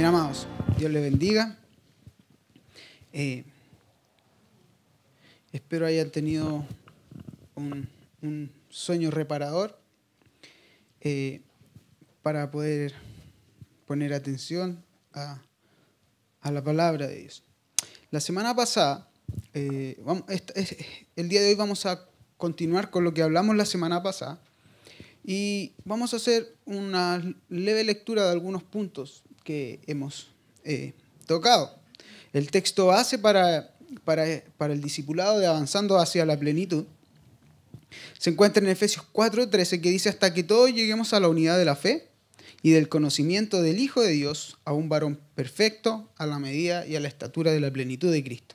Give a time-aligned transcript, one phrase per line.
[0.00, 0.46] Bien, amados,
[0.78, 1.58] Dios les bendiga.
[3.12, 3.44] Eh,
[5.52, 6.64] espero hayan tenido
[7.54, 9.78] un, sueño reparador
[11.02, 11.42] eh,
[12.22, 12.94] para poder
[13.86, 14.82] poner atención
[15.12, 15.42] a,
[16.40, 17.44] a, la palabra de Dios.
[18.10, 19.09] La semana pasada,
[19.54, 19.96] eh,
[21.16, 24.40] el día de hoy vamos a continuar con lo que hablamos la semana pasada
[25.24, 30.28] y vamos a hacer una leve lectura de algunos puntos que hemos
[30.64, 30.94] eh,
[31.26, 31.74] tocado.
[32.32, 34.24] El texto base para, para,
[34.56, 36.84] para, el discipulado de avanzando hacia la plenitud
[38.18, 41.64] se encuentra en Efesios 4:13 que dice hasta que todos lleguemos a la unidad de
[41.64, 42.08] la fe
[42.62, 46.96] y del conocimiento del Hijo de Dios, a un varón perfecto, a la medida y
[46.96, 48.54] a la estatura de la plenitud de Cristo.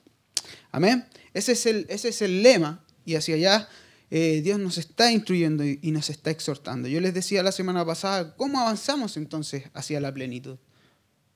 [0.75, 1.05] Amén.
[1.33, 3.69] Ese es el, ese es el lema y hacia allá
[4.11, 6.89] eh, Dios nos está instruyendo y, nos está exhortando.
[6.89, 10.57] Yo les decía la semana pasada, ¿cómo avanzamos entonces hacia la plenitud?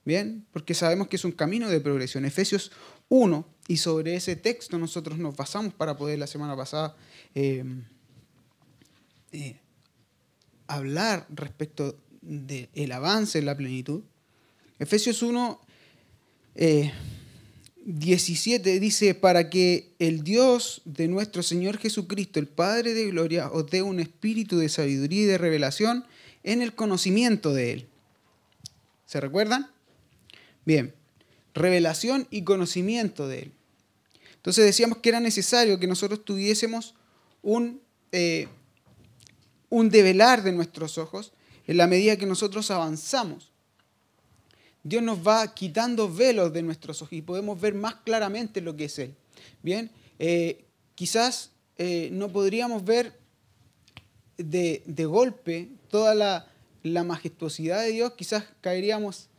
[0.03, 2.25] Bien, porque sabemos que es un camino de progresión.
[2.25, 2.73] Efesios
[3.07, 6.97] 1, y sobre ese texto nosotros nos basamos para poder la semana pasada
[7.33, 7.63] eh,
[9.31, 9.57] eh,
[10.67, 14.03] hablar respecto del avance en la plenitud.
[14.79, 15.61] Efesios 1,
[16.55, 16.91] eh,
[17.85, 23.69] 17 dice, para que el Dios de nuestro Señor Jesucristo, el Padre de Gloria, os
[23.69, 26.05] dé un espíritu de sabiduría y de revelación
[26.43, 27.87] en el conocimiento de Él.
[29.05, 29.71] ¿Se recuerdan?
[30.65, 30.93] Bien,
[31.53, 33.51] revelación y conocimiento de Él.
[34.35, 36.95] Entonces decíamos que era necesario que nosotros tuviésemos
[37.41, 38.47] un, eh,
[39.69, 41.33] un develar de nuestros ojos
[41.67, 43.48] en la medida que nosotros avanzamos.
[44.89, 48.85] Dios nos va quitando velos de nuestros ojos y podemos ver más claramente lo que
[48.85, 49.13] es Él.
[49.61, 50.65] Bien, eh,
[50.95, 53.13] quizás eh, no podríamos ver
[54.35, 56.47] de, de golpe toda la,
[56.81, 59.29] la, majestuosidad de Dios, quizás caeríamos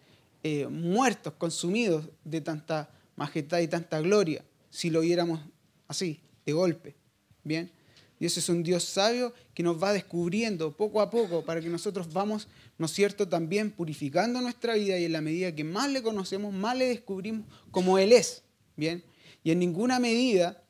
[0.45, 5.41] eh, muertos, consumidos de tanta majestad y tanta gloria, si lo viéramos
[5.89, 6.95] así, de golpe.
[7.43, 7.73] Bien,
[8.21, 12.13] Dios es un Dios sabio que nos va descubriendo poco a poco para que nosotros
[12.13, 16.03] vamos, ¿no es cierto?, también purificando nuestra vida y en la medida que más le
[16.03, 18.43] conocemos, más le descubrimos como Él es.
[18.77, 19.03] Bien,
[19.43, 20.63] y en ninguna medida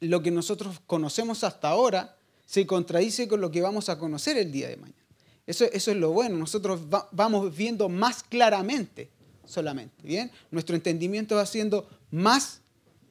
[0.00, 4.50] lo que nosotros conocemos hasta ahora se contradice con lo que vamos a conocer el
[4.50, 4.98] día de mañana.
[5.46, 9.10] Eso, eso es lo bueno, nosotros va, vamos viendo más claramente
[9.44, 10.30] solamente, ¿bien?
[10.50, 12.62] Nuestro entendimiento va siendo más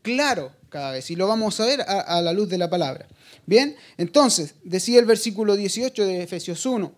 [0.02, 3.08] claro cada vez y lo vamos a ver a, la luz de la palabra.
[3.46, 6.92] Bien, entonces, decía el versículo 18 de Efesios 1,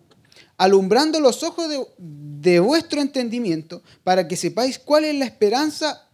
[0.58, 6.08] alumbrando los ojos de, de, vuestro entendimiento para que sepáis cuál es la esperanza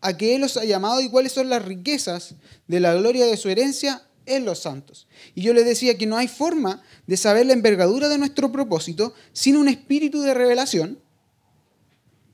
[0.00, 2.34] a que Él os ha llamado y cuáles son las riquezas
[2.66, 5.06] de la gloria de su herencia en los santos.
[5.34, 9.14] Y yo les decía que no hay forma de saber la envergadura de nuestro propósito
[9.32, 10.98] sin un espíritu de revelación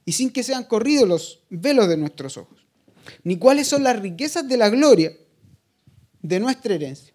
[0.04, 2.66] y sin que sean corridos los velos de nuestros ojos,
[3.24, 5.16] ni cuáles son las riquezas de la gloria
[6.22, 7.12] de nuestra herencia.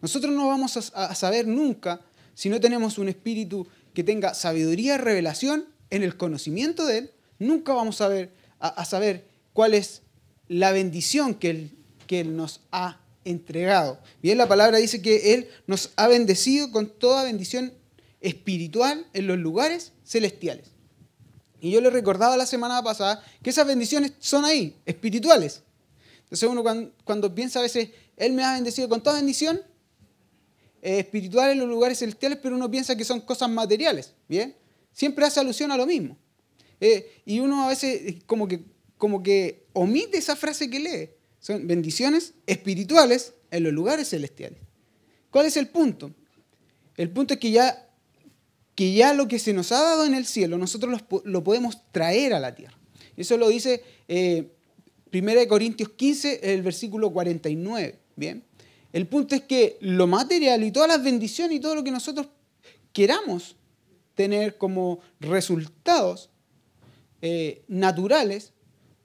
[0.00, 2.00] Nosotros no vamos a, saber nunca
[2.34, 7.74] si no tenemos un espíritu que tenga sabiduría revelación en el conocimiento de Él, nunca
[7.74, 10.02] vamos a, ver, a saber cuál es
[10.48, 11.70] la bendición que Él,
[12.06, 13.98] que él nos ha entregado.
[14.22, 17.72] Bien, la palabra dice que Él nos ha bendecido con toda bendición
[18.20, 20.71] espiritual en los lugares celestiales.
[21.62, 25.62] Y yo le recordaba la semana pasada que esas bendiciones son ahí, espirituales.
[26.24, 26.64] Entonces uno
[27.04, 29.62] cuando, piensa a veces, Él me ha bendecido con toda bendición,
[30.82, 34.56] eh, espiritual en los lugares celestiales, pero uno piensa que son cosas materiales, ¿bien?
[34.92, 36.18] Siempre hace alusión a lo mismo.
[36.80, 38.64] Eh, y uno a veces como que,
[38.98, 41.10] como que omite esa frase que lee.
[41.38, 44.58] Son bendiciones espirituales en los lugares celestiales.
[45.30, 46.12] ¿Cuál es el punto?
[46.96, 47.88] El punto es que ya,
[48.82, 52.34] que ya lo que se nos ha dado en el cielo, nosotros lo, podemos traer
[52.34, 52.76] a la tierra.
[53.16, 54.50] Eso lo dice eh,
[55.12, 58.00] 1 Corintios 15, el versículo 49.
[58.16, 58.42] ¿bien?
[58.92, 62.26] El punto es que lo material y todas las bendiciones y todo lo que nosotros
[62.92, 63.54] queramos
[64.16, 66.28] tener como resultados
[67.20, 68.52] eh, naturales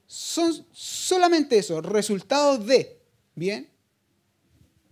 [0.08, 2.98] son solamente eso, resultados de,
[3.36, 3.68] ¿bien?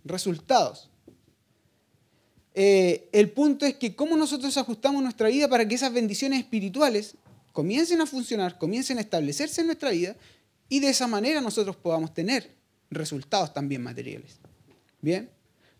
[0.05, 0.89] Resultados.
[2.59, 7.13] Eh, el punto es que cómo nosotros ajustamos nuestra vida para que esas bendiciones espirituales
[7.53, 10.15] comiencen a funcionar, comiencen a establecerse en nuestra vida
[10.67, 12.49] y de esa manera nosotros podamos tener
[12.89, 14.39] resultados también materiales.
[15.01, 15.29] Bien,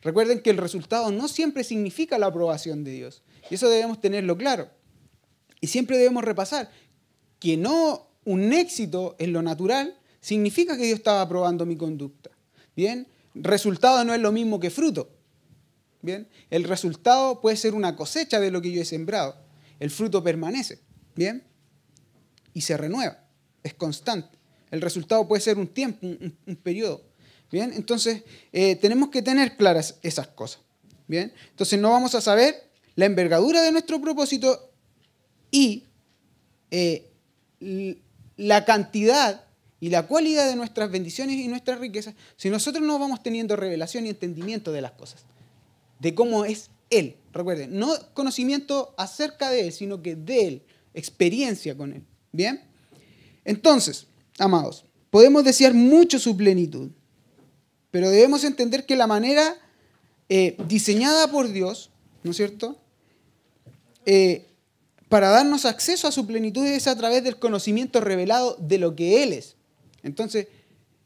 [0.04, 4.38] recuerden que el resultado no siempre significa la aprobación de Dios y eso debemos tenerlo
[4.38, 4.70] claro.
[5.60, 6.70] Y siempre debemos repasar
[7.40, 12.30] que no un éxito en lo natural significa que Dios estaba aprobando mi conducta.
[12.76, 15.17] Bien, resultado no es lo mismo que fruto.
[16.02, 19.36] Bien, el resultado puede ser una cosecha de lo que yo he sembrado.
[19.80, 20.80] El fruto permanece.
[21.16, 21.44] Bien,
[22.54, 23.24] y se renueva,
[23.64, 24.38] es constante.
[24.72, 27.04] El resultado puede ser un tiempo, un, periodo.
[27.52, 30.62] Bien, entonces eh, tenemos que tener claras esas cosas.
[31.08, 34.72] Bien, entonces no vamos a saber la envergadura de nuestro propósito
[35.52, 35.86] y
[36.72, 37.12] eh,
[38.36, 39.46] la cantidad
[39.80, 44.06] y la cualidad de nuestras bendiciones y nuestras riquezas si nosotros no vamos teniendo revelación
[44.06, 45.24] y entendimiento de las cosas,
[46.00, 47.16] de cómo es Él.
[47.34, 50.62] Recuerden, no conocimiento acerca de Él, sino que de Él,
[50.94, 52.04] experiencia con Él.
[52.32, 52.62] ¿Bien?
[53.46, 54.08] Entonces,
[54.38, 56.90] amados, podemos desear mucho su plenitud,
[57.92, 59.56] pero debemos entender que la manera
[60.30, 61.90] eh, diseñada por Dios,
[62.24, 62.78] ¿no es cierto?
[64.06, 64.46] Eh,
[65.10, 69.24] para darnos acceso a su plenitud es a través del conocimiento revelado de lo que
[69.24, 69.56] Él es.
[70.04, 70.48] Entonces,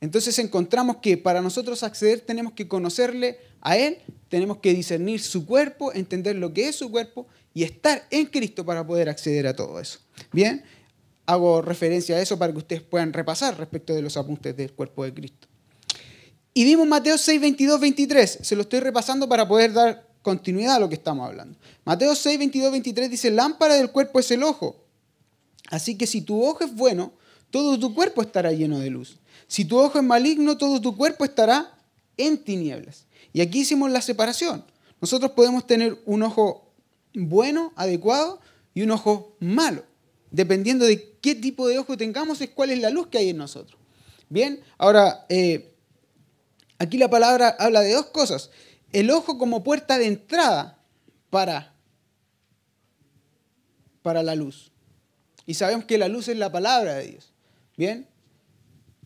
[0.02, 4.00] entonces encontramos que para nosotros acceder tenemos que conocerle a Él,
[4.32, 8.66] tenemos que discernir su cuerpo, entender lo que es su cuerpo y estar en Cristo
[8.66, 10.00] para poder acceder a todo eso.
[10.32, 10.64] Bien,
[11.26, 15.04] hago referencia a eso para que ustedes puedan repasar respecto de los apuntes del cuerpo
[15.04, 15.50] de Cristo.
[16.54, 18.40] Y vimos Mateo 6, 22, 23.
[18.42, 21.60] Se lo estoy repasando para poder dar continuidad a lo que estamos hablando.
[21.84, 24.82] Mateo 6, 22, 23 dice, lámpara del cuerpo es el ojo.
[25.68, 27.12] Así que si tu ojo es bueno,
[27.50, 29.20] todo tu cuerpo estará lleno de luz.
[29.48, 31.78] Si tu ojo es maligno, todo tu cuerpo estará
[32.16, 33.08] en tinieblas.
[33.34, 34.66] Y aquí hicimos la separación.
[35.00, 36.74] Nosotros podemos tener un ojo
[37.14, 38.40] bueno, adecuado,
[38.74, 39.84] y un ojo malo.
[40.32, 43.38] Dependiendo de qué tipo de ojo tengamos, es cuál es la luz que hay en
[43.38, 43.80] nosotros.
[44.30, 45.74] Bien, ahora, eh,
[46.80, 48.50] aquí la palabra habla de dos cosas
[48.92, 50.78] el ojo como puerta de entrada
[51.30, 51.74] para,
[54.02, 54.72] para la luz.
[55.46, 57.34] Y sabemos que la luz es la palabra de Dios.
[57.78, 58.08] ¿Bien?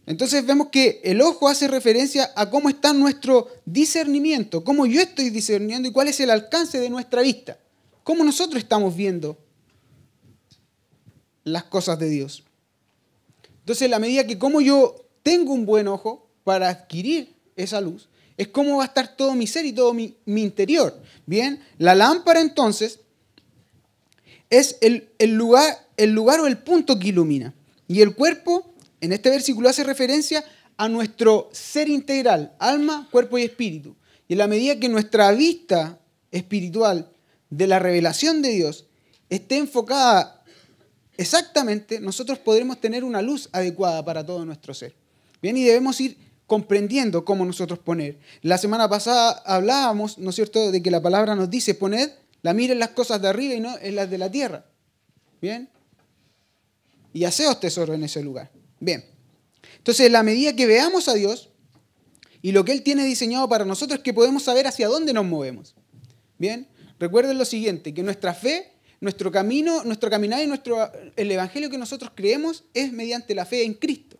[0.06, 5.32] Entonces vemos que el ojo hace referencia a cómo está nuestro discernimiento, cómo yo estoy
[5.32, 7.58] discerniendo y cuál es el alcance de nuestra vista,
[8.04, 9.38] cómo nosotros estamos viendo
[11.44, 12.44] las cosas de Dios.
[13.60, 18.50] Entonces, la medida que como yo tengo un buen ojo para adquirir esa luz, es
[18.50, 21.02] cómo va a estar todo mi ser y todo mi, interior.
[21.26, 23.00] Bien, la lámpara entonces
[24.50, 27.56] es el, lugar, el lugar o el punto que ilumina.
[27.88, 30.44] Y el cuerpo, en este versículo, hace referencia
[30.78, 33.96] a nuestro ser integral, alma, cuerpo y espíritu.
[34.28, 36.00] Y en la medida que nuestra vista
[36.32, 37.10] espiritual
[37.50, 38.86] de la revelación de Dios
[39.30, 40.44] esté enfocada
[41.18, 44.96] exactamente, nosotros podremos tener una luz adecuada para todo nuestro ser.
[45.42, 46.18] Bien, y debemos ir
[46.48, 48.18] comprendiendo cómo nosotros poner.
[48.42, 52.54] La semana pasada hablábamos, ¿no es cierto?, de que la palabra nos dice, poned la
[52.54, 54.66] mira en las cosas de arriba y no en las de la tierra.
[55.42, 55.70] ¿Bien?
[57.14, 58.52] Y haceos tesoro en ese lugar.
[58.80, 59.06] Bien.
[59.78, 61.50] Entonces, la medida que veamos a Dios
[62.42, 65.26] y lo que Él tiene diseñado para nosotros es que podemos saber hacia dónde nos
[65.26, 65.76] movemos.
[66.38, 66.68] Bien.
[67.00, 71.78] Recuerden lo siguiente, que nuestra fe, nuestro camino, nuestro caminar y nuestro, el evangelio que
[71.78, 74.18] nosotros creemos es mediante la fe en Cristo.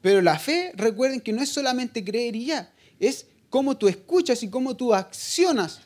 [0.00, 4.42] Pero la fe, recuerden que no es solamente creer y ya, es cómo tú escuchas
[4.42, 5.80] y cómo tú accionas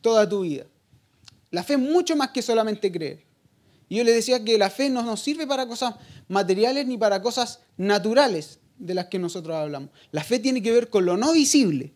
[0.00, 0.66] toda tu vida.
[1.50, 3.29] La fe es mucho más que solamente creer.
[3.90, 5.96] Y yo les decía que la fe no nos sirve para cosas
[6.28, 9.90] materiales ni para cosas naturales de las que nosotros hablamos.
[10.12, 11.92] La fe tiene que ver con lo no visible,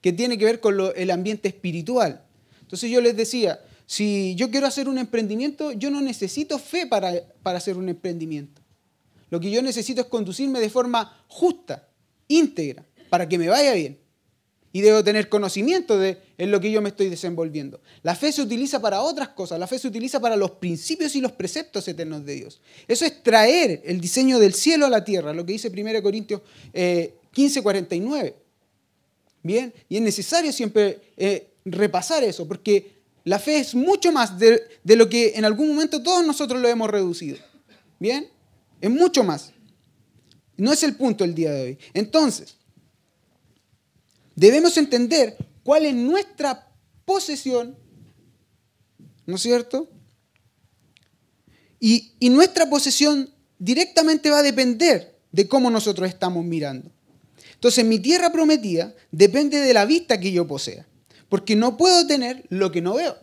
[0.00, 2.24] que tiene que ver con el ambiente espiritual.
[2.60, 7.12] Entonces yo les decía, si yo quiero hacer un emprendimiento, yo no necesito fe para,
[7.44, 8.60] para hacer un emprendimiento.
[9.30, 11.88] Lo que yo necesito es conducirme de forma justa,
[12.26, 14.01] íntegra, para que me vaya bien.
[14.72, 17.80] Y debo tener conocimiento de en lo que yo me estoy desenvolviendo.
[18.02, 19.58] La fe se utiliza para otras cosas.
[19.58, 22.60] La fe se utiliza para los principios y los preceptos eternos de Dios.
[22.88, 26.40] Eso es traer el diseño del cielo a la tierra, lo que dice 1 Corintios
[26.72, 28.34] 15, eh, 49.
[29.42, 34.62] Bien, y es necesario siempre eh, repasar eso, porque la fe es mucho más de,
[34.82, 37.38] de lo que en algún momento todos nosotros lo hemos reducido.
[37.98, 38.28] Bien,
[38.80, 39.52] es mucho más.
[40.56, 41.78] No es el punto el día de hoy.
[41.94, 42.56] Entonces,
[44.34, 46.68] debemos entender cuál es nuestra
[47.04, 47.76] posesión,
[49.26, 49.88] ¿no es cierto?
[51.78, 56.92] Y, y, nuestra posesión directamente va a depender de cómo nosotros estamos mirando.
[57.54, 60.86] Entonces, mi tierra prometida depende de la vista que yo posea,
[61.28, 63.16] porque no puedo tener lo que no veo.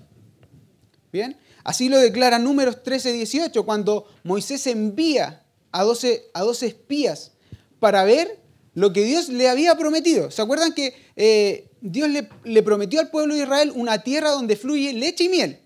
[1.12, 1.38] ¿Bien?
[1.64, 7.32] Así lo declara Números 13, 18, cuando Moisés envía a 12, a espías
[7.80, 8.40] para ver
[8.80, 10.32] lo que Dios le había prometido.
[10.32, 14.56] ¿Se acuerdan que eh, Dios le, le, prometió al pueblo de Israel una tierra donde
[14.56, 15.60] fluye leche y miel?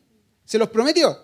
[0.45, 1.19] Se los prometió.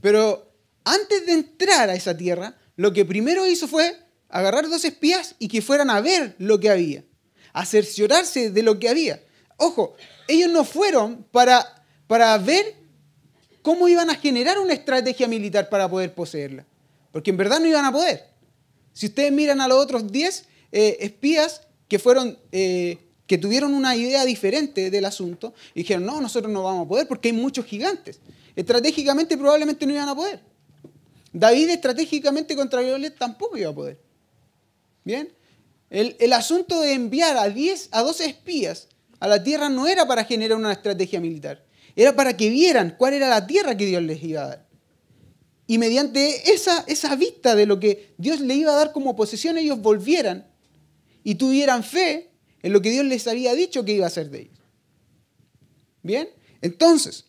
[0.00, 0.50] Pero
[0.84, 3.94] antes de entrar a esa tierra, lo que primero hizo fue
[4.30, 7.04] agarrar dos espías y que fueran a ver lo que había,
[7.52, 9.22] a cerciorarse de lo que había.
[9.58, 9.94] Ojo,
[10.28, 12.74] ellos no fueron para, para ver
[13.60, 16.64] cómo iban a generar una estrategia militar para poder poseerla,
[17.12, 18.30] porque en verdad no iban a poder.
[18.94, 22.38] Si ustedes miran a los otros 10 eh, espías que fueron...
[22.50, 26.88] Eh, que tuvieron una idea diferente del asunto y dijeron, no, nosotros no vamos a
[26.88, 28.20] poder porque hay muchos gigantes.
[28.54, 30.40] Estratégicamente probablemente no iban a poder.
[31.32, 33.98] David estratégicamente contra Goliat tampoco iba a poder.
[35.02, 35.32] ¿Bien?
[35.88, 38.88] El, el, asunto de enviar a 10, a 12 espías
[39.18, 41.64] a la tierra no era para generar una estrategia militar,
[41.96, 44.66] era para que vieran cuál era la tierra que Dios les iba a dar.
[45.66, 49.56] Y mediante esa, esa vista de lo que Dios les iba a dar como posesión,
[49.56, 50.51] ellos volvieran
[51.24, 52.30] y tuvieran fe
[52.62, 54.58] en lo que Dios les había dicho que iba a hacer de ellos.
[56.02, 56.28] Bien,
[56.60, 57.26] entonces,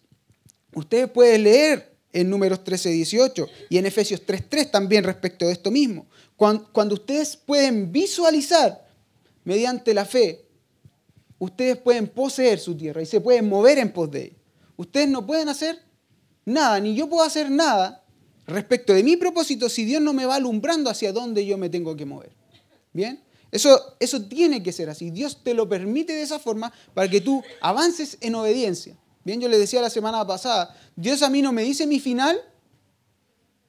[0.74, 5.54] ustedes pueden leer en Números 13, 18 y en Efesios 3, 3 también respecto de
[5.54, 6.06] esto mismo.
[6.36, 8.88] Cuando, cuando ustedes pueden visualizar
[9.44, 10.46] mediante la fe,
[11.40, 14.38] ustedes pueden poseer su tierra y se pueden mover en pos de ella.
[14.78, 15.80] Ustedes no pueden hacer
[16.46, 18.04] nada, ni yo puedo hacer nada
[18.46, 21.96] respecto de mi propósito si Dios no me va alumbrando hacia dónde yo me tengo
[21.96, 22.32] que mover.
[22.92, 23.22] ¿Bien?
[23.54, 25.12] Eso, eso tiene que ser así.
[25.12, 28.98] Dios te lo permite de esa forma para que tú avances en obediencia.
[29.24, 32.42] Bien, yo le decía la semana pasada, Dios a mí no me dice mi final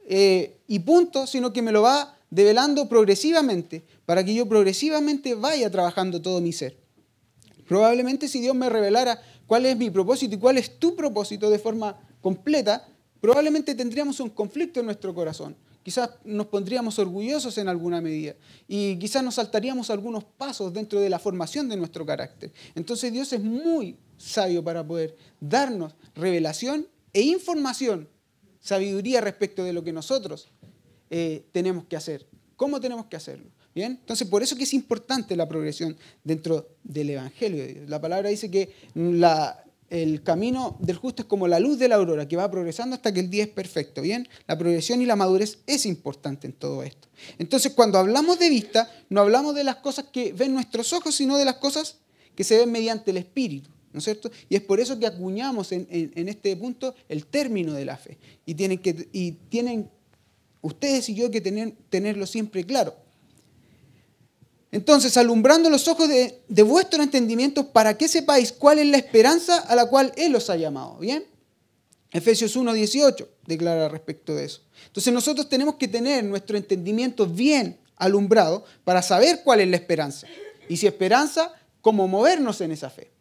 [0.09, 5.71] eh, y punto, sino que me lo va develando progresivamente para que yo progresivamente vaya
[5.71, 6.79] trabajando todo mi ser.
[7.69, 11.59] Probablemente si Dios me revelara cuál es mi propósito y cuál es tu propósito de
[11.59, 12.89] forma completa,
[13.21, 15.55] probablemente tendríamos un conflicto en nuestro corazón.
[15.85, 18.35] Quizás nos pondríamos orgullosos en alguna medida
[18.67, 22.53] y quizás nos saltaríamos algunos pasos dentro de la formación de nuestro carácter.
[22.75, 28.09] Entonces Dios es muy sabio para poder darnos revelación e información,
[28.61, 30.49] sabiduría respecto de lo que nosotros
[31.11, 32.27] eh, tenemos que hacer,
[32.57, 33.51] cómo tenemos que hacerlo.
[33.75, 33.99] ¿Bien?
[34.01, 37.85] Entonces, por eso que es importante la progresión dentro del Evangelio.
[37.89, 41.97] La palabra dice que la, el camino del justo es como la luz de la
[41.97, 44.03] aurora, que va progresando hasta que el día es perfecto.
[44.03, 47.09] Bien, la progresión y la madurez es importante en todo esto.
[47.39, 51.37] Entonces, cuando hablamos de vista, no hablamos de las cosas que ven nuestros ojos, sino
[51.37, 51.99] de las cosas
[52.35, 53.71] que se ven mediante el Espíritu.
[53.93, 54.29] ¿No es cierto?
[54.49, 55.87] Y es por eso que acuñamos en,
[56.29, 58.19] este punto el término de la fe.
[58.45, 59.89] Y tienen,
[60.63, 62.97] ustedes y yo que tener, tenerlo siempre claro.
[64.75, 69.77] Entonces, alumbrando los ojos de, vuestro entendimiento para que sepáis cuál es la esperanza a
[69.77, 70.99] la cual Él os ha llamado.
[70.99, 71.25] ¿Bien?
[72.11, 74.63] Efesios 1.18 declara respecto de eso.
[74.87, 80.27] Entonces nosotros tenemos que tener nuestro entendimiento bien alumbrado para saber cuál es la esperanza.
[80.69, 83.13] Y si esperanza, cómo movernos en esa fe.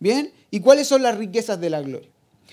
[0.00, 0.32] ¿Bien?
[0.50, 2.08] ¿Y cuáles son las riquezas de la gloria?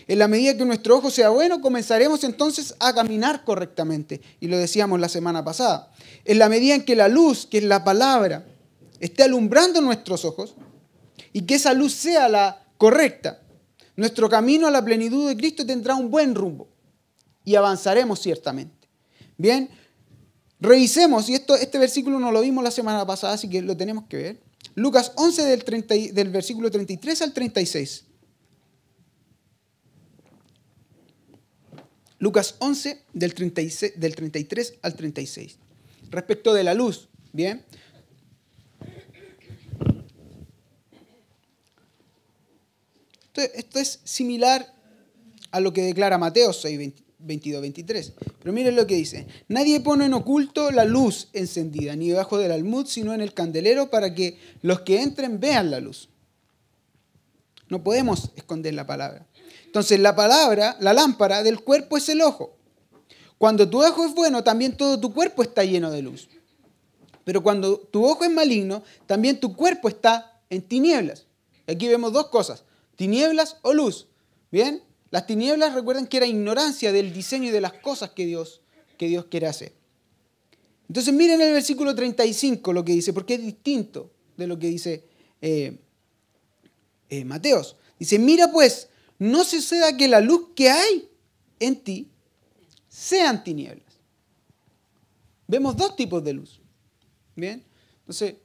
[0.06, 4.20] En la medida que nuestro ojo sea bueno, comenzaremos entonces a caminar correctamente.
[4.42, 5.94] Y lo decíamos la semana pasada.
[6.26, 8.46] En la medida en que la luz, que es la palabra,
[9.00, 10.56] esté alumbrando nuestros ojos
[11.34, 13.42] y que esa luz sea la correcta,
[13.96, 16.70] nuestro camino a la plenitud de Cristo tendrá un buen rumbo
[17.44, 18.88] y avanzaremos ciertamente.
[19.38, 19.70] Bien,
[20.60, 24.06] revisemos, y esto, este versículo no lo vimos la semana pasada, así que lo tenemos
[24.06, 24.40] que ver.
[24.76, 28.06] Lucas 11 del, 30, del versículo 33 al 36.
[32.20, 35.58] Lucas 11 del, 36, del 33 al 36.
[36.10, 37.66] Respecto de la luz, ¿bien?
[43.36, 44.74] Esto, es similar
[45.52, 48.14] a lo que declara Mateo 6, 22, 23.
[48.40, 49.28] Pero miren lo que dice.
[49.48, 53.90] Nadie pone en oculto la luz encendida, ni debajo del almud, sino en el candelero,
[53.90, 56.10] para que los que entren vean la luz.
[57.68, 59.28] No podemos esconder la palabra.
[59.66, 62.56] Entonces la palabra, la lámpara del cuerpo es el ojo.
[63.38, 66.28] Cuando tu ojo es bueno, también todo tu cuerpo está lleno de luz.
[67.24, 71.28] Pero cuando tu ojo es maligno, también tu cuerpo está en tinieblas.
[71.68, 72.64] Aquí vemos dos cosas,
[73.00, 74.08] tinieblas o luz.
[74.52, 74.84] ¿Bien?
[75.10, 78.60] Las tinieblas recuerden que era ignorancia del diseño y de las cosas que Dios,
[78.98, 79.74] que Dios quiere hacer.
[80.90, 85.06] Entonces miren el versículo 35 lo que dice, porque es distinto de lo que dice
[85.42, 85.80] eh,
[87.10, 87.78] eh, Mateos.
[87.98, 91.10] Dice, mira pues, no suceda que la luz que hay
[91.62, 92.12] en ti
[92.90, 93.94] sean tinieblas.
[95.48, 96.60] Vemos dos tipos de luz.
[97.34, 97.64] Bien,
[98.00, 98.36] entonces,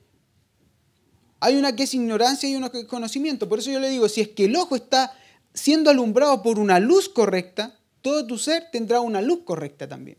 [1.45, 3.51] hay una que es ignorancia y una que es conocimiento.
[3.51, 5.13] Por eso yo le digo, si es que el ojo está
[5.53, 10.17] siendo alumbrado por una luz correcta, todo tu ser tendrá una luz correcta también.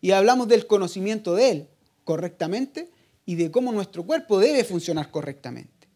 [0.00, 1.68] Y hablamos del conocimiento de Él
[2.04, 2.92] correctamente
[3.26, 5.88] y de cómo nuestro cuerpo debe funcionar correctamente.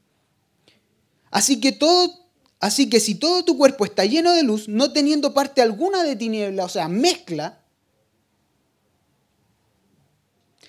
[1.30, 2.20] Así que todo
[2.58, 6.14] Así que si todo tu cuerpo está lleno de luz, no teniendo parte alguna de
[6.14, 7.60] tiniebla, o sea, mezcla,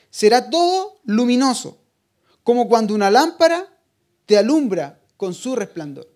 [0.10, 1.84] será todo luminoso,
[2.42, 3.73] como cuando una lámpara
[4.26, 6.10] te alumbra con su resplandor.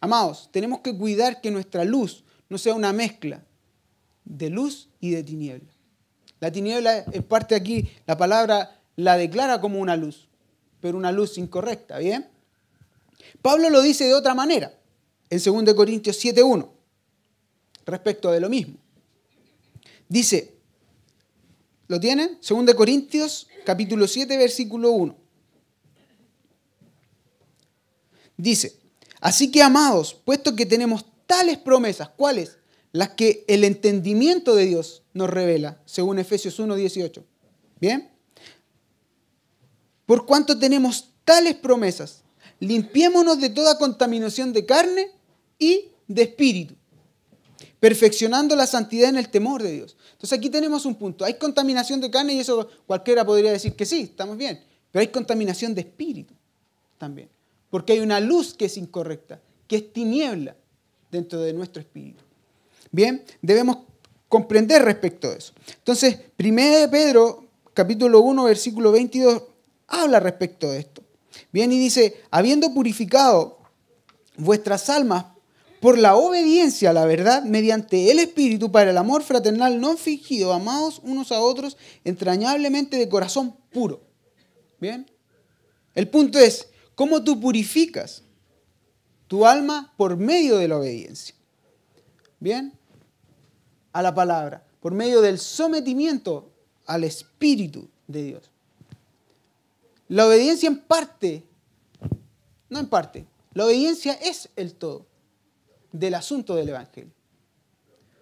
[0.00, 3.42] Amados, tenemos que cuidar que nuestra luz no sea una mezcla
[4.24, 5.72] de luz y de tiniebla.
[6.40, 10.28] La tiniebla es parte aquí, la palabra la declara como una luz,
[10.80, 12.28] pero una luz incorrecta, ¿bien?
[13.40, 14.78] Pablo lo dice de otra manera,
[15.30, 16.68] en 2 Corintios 7.1,
[17.86, 18.76] respecto de lo mismo.
[20.08, 20.54] Dice,
[21.88, 22.38] ¿lo tienen?
[22.46, 25.23] 2 Corintios capítulo 7, versículo 1.
[28.36, 28.76] Dice,
[29.20, 32.58] así que amados, puesto que tenemos tales promesas, ¿cuáles?
[32.92, 37.24] Las que el entendimiento de Dios nos revela, según Efesios 1, 18.
[37.80, 38.10] ¿Bien?
[40.06, 42.22] Por cuanto tenemos tales promesas,
[42.60, 45.10] limpiémonos de toda contaminación de carne
[45.58, 46.74] y de espíritu,
[47.80, 49.96] perfeccionando la santidad en el temor de Dios.
[50.12, 51.24] Entonces aquí tenemos un punto.
[51.24, 54.62] Hay contaminación de carne y eso cualquiera podría decir que sí, estamos bien.
[54.90, 56.34] Pero hay contaminación de espíritu
[56.98, 57.28] también.
[57.74, 60.54] Porque hay una luz que es incorrecta, que es tiniebla
[61.10, 62.22] dentro de nuestro espíritu.
[62.92, 63.78] Bien, debemos
[64.28, 65.52] comprender respecto a eso.
[65.78, 69.42] Entonces, 1 Pedro, capítulo 1, versículo 22,
[69.88, 71.02] habla respecto de esto.
[71.52, 73.58] Bien, y dice, habiendo purificado
[74.36, 75.24] vuestras almas
[75.80, 80.52] por la obediencia a la verdad mediante el Espíritu para el amor fraternal no fingido,
[80.52, 84.00] amados unos a otros entrañablemente de corazón puro.
[84.78, 85.10] Bien,
[85.96, 88.22] el punto es, ¿cómo tú purificas
[89.28, 91.34] tu alma por medio de la obediencia?
[92.40, 92.72] Bien,
[93.92, 96.52] a la palabra, por medio del sometimiento
[96.86, 98.50] al Espíritu de Dios.
[100.08, 101.44] La obediencia en parte,
[102.68, 105.06] no en parte, la obediencia es el todo
[105.92, 107.12] del asunto del Evangelio.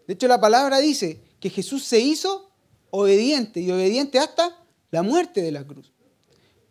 [0.06, 2.50] De hecho, la palabra dice que Jesús se hizo
[2.90, 5.90] obediente y obediente hasta la muerte de la cruz.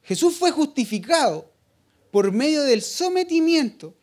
[0.04, 1.51] Jesús fue justificado
[2.12, 3.96] por medio del sometimiento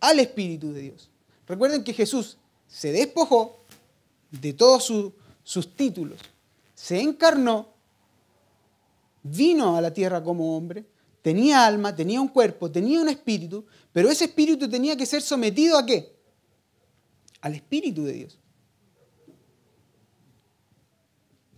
[0.00, 1.10] al Espíritu de Dios.
[1.46, 3.60] Recuerden que Jesús se despojó
[4.30, 4.92] de todos
[5.44, 6.18] sus títulos,
[6.74, 7.74] se encarnó
[9.22, 10.84] vino a la tierra como hombre,
[11.22, 15.78] tenía alma, tenía un cuerpo, tenía un espíritu, pero ese espíritu tenía que ser sometido
[15.78, 16.14] a qué?
[17.40, 18.38] Al espíritu de Dios.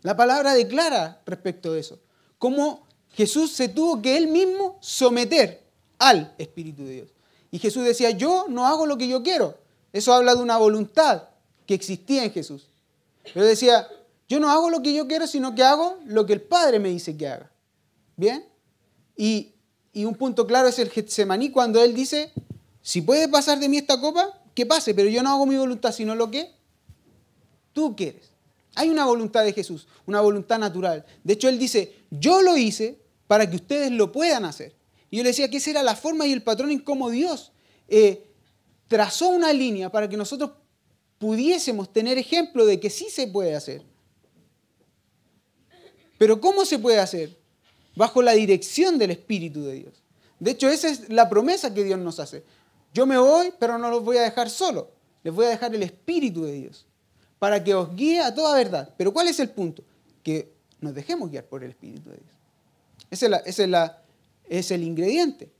[0.02, 2.00] La palabra declara respecto de eso,
[2.38, 2.85] cómo
[3.16, 5.62] Jesús se tuvo que él mismo someter
[5.98, 7.08] al espíritu de Dios.
[7.50, 9.56] Y Jesús decía, yo no hago lo que yo quiero.
[9.90, 11.22] Eso habla de una voluntad
[11.64, 12.68] que existía en Jesús.
[13.32, 13.88] Pero decía,
[14.28, 16.90] yo no hago lo que yo quiero, sino que hago lo que el Padre me
[16.90, 17.50] dice que haga.
[18.16, 18.44] ¿Bien?
[19.16, 19.54] Y,
[19.94, 22.34] un punto claro es el Getsemaní cuando él dice,
[22.82, 25.92] si puede pasar de mí esta copa, que pase, pero yo no hago mi voluntad,
[25.92, 26.52] sino lo que
[27.72, 28.30] tú quieres.
[28.74, 31.06] Hay una voluntad de Jesús, una voluntad natural.
[31.24, 34.74] De hecho, él dice, yo lo hice para que ustedes lo puedan hacer.
[35.10, 37.52] Y yo le decía que esa era la forma y el patrón en cómo Dios
[37.88, 38.26] eh,
[38.88, 40.50] trazó una línea para que nosotros
[41.18, 43.82] pudiésemos tener ejemplo de que sí se puede hacer.
[46.18, 47.36] Pero ¿cómo se puede hacer?
[47.96, 49.94] bajo la dirección del Espíritu de Dios.
[50.38, 52.44] De hecho, esa es la promesa que Dios nos hace.
[52.94, 54.90] Yo me voy, pero no los voy a dejar solo.
[55.24, 56.86] Les voy a dejar el Espíritu de Dios
[57.38, 58.94] para que os guíe a toda verdad.
[58.96, 59.82] Pero ¿cuál es el punto?
[60.22, 62.35] Que nos dejemos guiar por el Espíritu de Dios.
[63.10, 63.30] Ese
[64.48, 65.50] es, el ingrediente.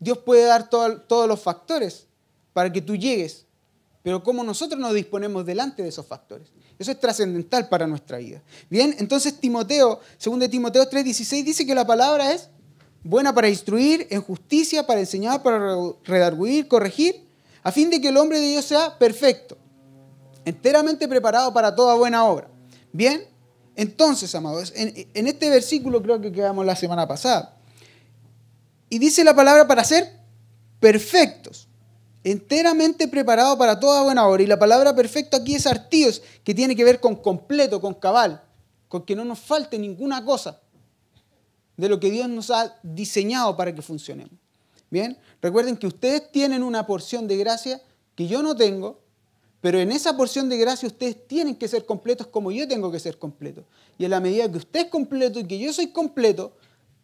[0.00, 2.06] Dios puede dar todos los factores
[2.52, 3.46] para que tú llegues,
[4.02, 6.48] pero ¿cómo nosotros nos disponemos delante de esos factores?
[6.78, 8.42] Eso es trascendental para nuestra vida.
[8.70, 12.48] Bien, entonces Timoteo, segundo de Timoteo 3:16 dice que la palabra es
[13.02, 17.26] buena para instruir, en justicia, para enseñar, para redarguir, corregir,
[17.62, 19.56] a fin de que el hombre de Dios sea perfecto,
[20.44, 22.48] enteramente preparado para toda buena obra.
[22.92, 23.24] Bien,
[23.78, 27.56] entonces, amados, en, este versículo creo que quedamos la semana pasada,
[28.90, 30.18] y dice la palabra para ser
[30.80, 31.68] perfectos
[32.24, 34.42] enteramente preparado para toda buena obra.
[34.42, 38.42] Y la palabra perfecto aquí es artíos, que tiene que ver con completo, con cabal,
[38.88, 40.60] con que no nos falte ninguna cosa
[41.76, 44.34] de lo que Dios nos ha diseñado para que funcionemos.
[44.90, 47.80] Bien, recuerden que ustedes tienen una porción de gracia
[48.16, 49.00] que yo no tengo,
[49.60, 53.00] pero en esa porción de gracia ustedes tienen que ser completos como yo tengo que
[53.00, 53.64] ser completo.
[53.98, 56.52] Y en la medida que usted es completo y que yo soy completo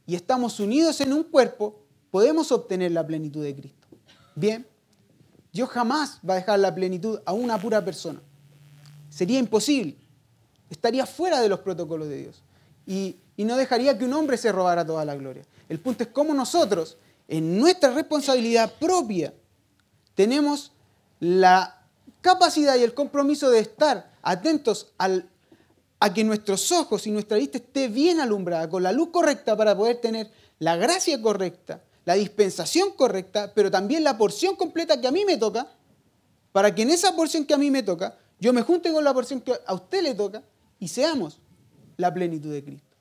[0.07, 3.89] y estamos unidos en un cuerpo, podemos obtener la plenitud de Cristo.
[4.37, 4.67] Bien,
[5.53, 8.21] Dios jamás va a dejar la plenitud a una pura persona.
[9.09, 9.97] Sería imposible.
[10.69, 12.43] Estaría fuera de los protocolos de Dios.
[12.87, 15.45] Y, no dejaría que un hombre se robara toda la gloria.
[15.69, 19.35] El punto es cómo nosotros, en nuestra responsabilidad propia,
[20.15, 20.73] tenemos
[21.21, 21.84] la
[22.25, 27.89] capacidad y el compromiso de estar atentos a que nuestros ojos y nuestra vista esté
[27.89, 33.53] bien alumbrada, con la luz correcta para poder tener la gracia correcta, la dispensación correcta,
[33.55, 35.71] pero también la porción completa que a mí me toca,
[36.51, 39.13] para que en esa porción que a mí me toca, yo me junte con la
[39.13, 40.43] porción que a usted le toca
[40.79, 41.41] y seamos
[41.99, 42.97] la plenitud de Cristo.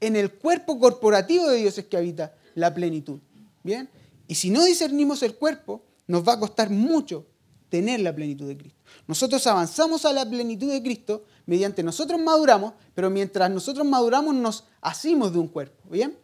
[0.00, 3.20] En el cuerpo corporativo de Dios es que habita la plenitud.
[3.62, 3.90] ¿Bien?
[4.26, 7.26] Y si no discernimos el cuerpo, nos va a costar mucho
[7.68, 8.78] tener la plenitud de Cristo.
[9.06, 14.64] Nosotros avanzamos a la plenitud de Cristo mediante nosotros maduramos, pero mientras nosotros maduramos nos
[14.80, 15.88] hacemos de un cuerpo.
[15.90, 16.16] ¿Bien?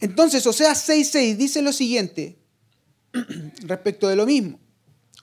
[0.00, 2.38] Entonces, Osea 6.6 dice lo siguiente
[3.62, 4.58] respecto de lo mismo.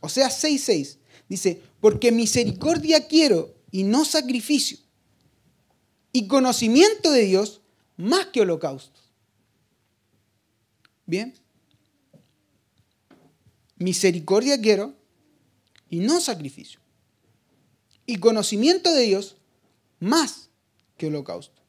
[0.01, 0.97] Osea 6.6
[1.29, 4.77] dice, porque misericordia quiero y no sacrificio,
[6.11, 7.61] y conocimiento de Dios
[7.97, 9.11] más que holocaustos.
[11.05, 11.33] Bien.
[13.83, 14.93] Misericordia quiero
[15.89, 16.79] y no sacrificio.
[18.05, 19.37] Y conocimiento de Dios
[19.99, 20.49] más
[20.97, 21.61] que holocausto.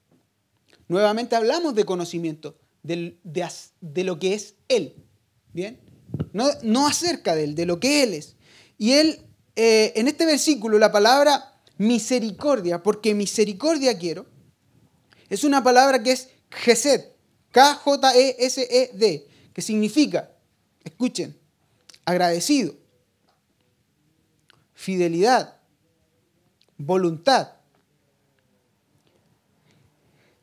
[0.89, 3.17] Nuevamente hablamos de conocimiento, de,
[4.05, 4.95] lo que es Él.
[5.53, 5.81] Bien.
[6.33, 8.37] No, no, acerca de Él, de lo que Él es.
[8.79, 9.21] Y Él,
[9.57, 14.27] eh, en este versículo, la palabra misericordia, porque misericordia quiero,
[15.29, 17.07] es una palabra que es Gesed,
[17.51, 20.31] K-J-E-S-E-D, que significa,
[20.85, 21.39] escuchen,
[22.05, 22.75] agradecido,
[24.75, 25.57] fidelidad,
[26.77, 27.53] voluntad.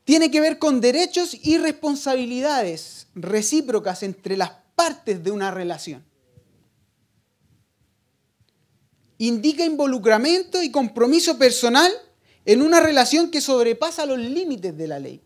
[0.04, 6.04] Tiene que ver con derechos y responsabilidades recíprocas entre las partes de una relación.
[9.18, 11.92] Indica involucramiento y compromiso personal
[12.44, 15.22] en una relación que sobrepasa los límites de la ley.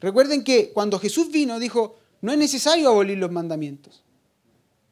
[0.00, 4.02] Recuerden que cuando Jesús vino dijo, no es necesario abolir los mandamientos.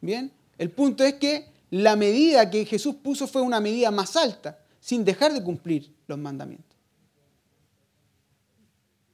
[0.00, 4.58] Bien, el punto es que la medida que Jesús puso fue una medida más alta,
[4.80, 6.76] sin dejar de cumplir los mandamientos.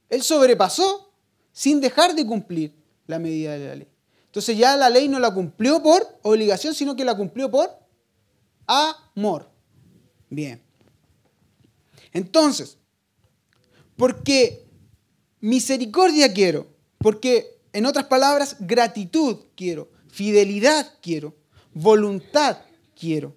[0.09, 1.11] Él sobrepasó
[1.51, 2.73] sin dejar de cumplir
[3.07, 3.87] la medida de la ley.
[4.25, 7.69] Entonces ya la ley no la cumplió por obligación, sino que la cumplió por
[8.67, 9.49] amor.
[10.29, 10.61] Bien.
[12.11, 12.77] Entonces,
[13.95, 14.65] porque
[15.39, 16.67] misericordia quiero,
[16.99, 21.35] porque en otras palabras, gratitud quiero, fidelidad quiero,
[21.73, 22.59] voluntad
[22.97, 23.35] quiero.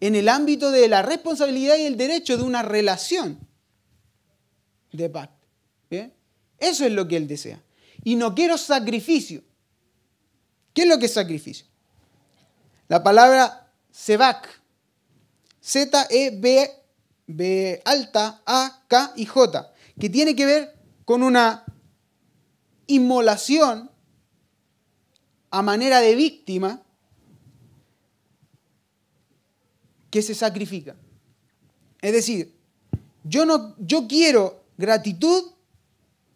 [0.00, 3.38] En el ámbito de la responsabilidad y el derecho de una relación
[4.92, 5.46] de pacto.
[5.88, 6.12] ¿Bien?
[6.58, 7.62] Eso es lo que él desea.
[8.02, 9.42] Y no quiero sacrificio.
[10.72, 11.66] ¿Qué es lo que es sacrificio?
[12.88, 14.62] La palabra Sebak.
[15.60, 16.84] Z-E-B
[17.26, 21.63] B alta, A, K y J, que tiene que ver con una
[22.86, 23.90] inmolación
[25.50, 26.82] a manera de víctima
[30.10, 30.96] que se sacrifica.
[32.00, 32.54] Es decir,
[33.24, 35.52] yo, no, yo quiero gratitud,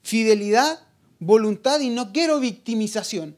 [0.02, 0.80] fidelidad,
[1.18, 3.37] voluntad y no quiero victimización.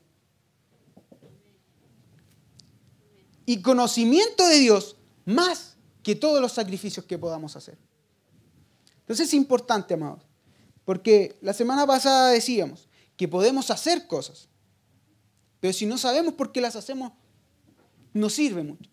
[3.50, 4.94] y conocimiento de Dios
[5.24, 7.76] más que todos los sacrificios que podamos hacer.
[9.00, 10.22] Entonces es importante, amados,
[10.84, 12.88] porque la semana pasada decíamos
[13.20, 14.48] que podemos hacer cosas,
[15.60, 17.12] pero si no sabemos por qué las hacemos,
[18.14, 18.88] no sirve mucho.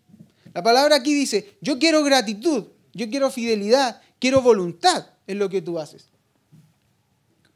[0.52, 5.62] La palabra aquí dice, yo quiero gratitud, yo quiero fidelidad, quiero voluntad en lo que
[5.62, 6.10] tú haces.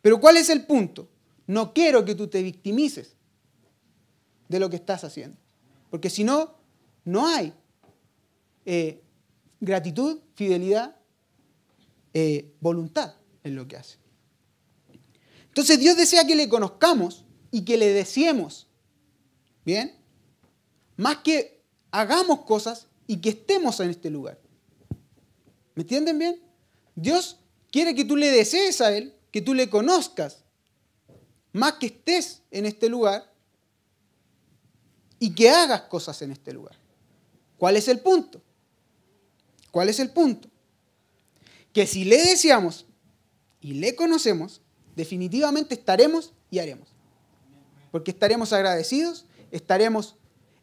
[0.01, 1.11] Pero ¿cuál es el punto?
[1.47, 3.17] No quiero que tú te victimices
[4.49, 5.37] de lo que estás haciendo.
[5.91, 6.55] Porque si no,
[7.05, 7.53] no hay
[8.65, 9.03] eh,
[9.61, 10.97] gratitud, fidelidad,
[12.15, 14.02] eh, voluntad en lo que hace.
[15.53, 18.69] Entonces Dios desea que le conozcamos y que le deseemos.
[19.67, 19.95] ¿Bien?
[20.97, 24.41] Más que hagamos cosas y que estemos en este lugar.
[25.75, 26.43] ¿Me entienden bien?
[26.95, 27.37] Dios
[27.71, 30.43] quiere que tú le desees a Él, que tú le conozcas,
[31.53, 33.31] más que estés en este lugar
[35.19, 36.77] y que hagas cosas en este lugar.
[37.59, 38.41] ¿Cuál es el punto?
[39.71, 40.49] ¿Cuál es el punto?
[41.75, 42.87] Que si le deseamos
[43.61, 44.62] y le conocemos,
[44.97, 46.89] definitivamente estaremos y haremos.
[47.91, 50.17] Porque estaremos agradecidos, estaremos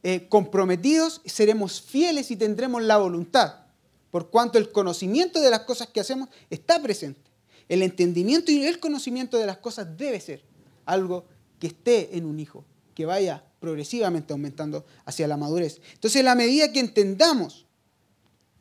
[0.03, 3.65] eh, comprometidos, seremos fieles y tendremos la voluntad,
[4.11, 7.29] por cuanto el conocimiento de las cosas que hacemos está presente.
[7.67, 10.43] El entendimiento y el conocimiento de las cosas debe ser
[10.85, 11.25] algo
[11.59, 12.65] que esté en un hijo,
[12.95, 15.81] que vaya progresivamente aumentando hacia la madurez.
[15.93, 17.67] Entonces, la medida que entendamos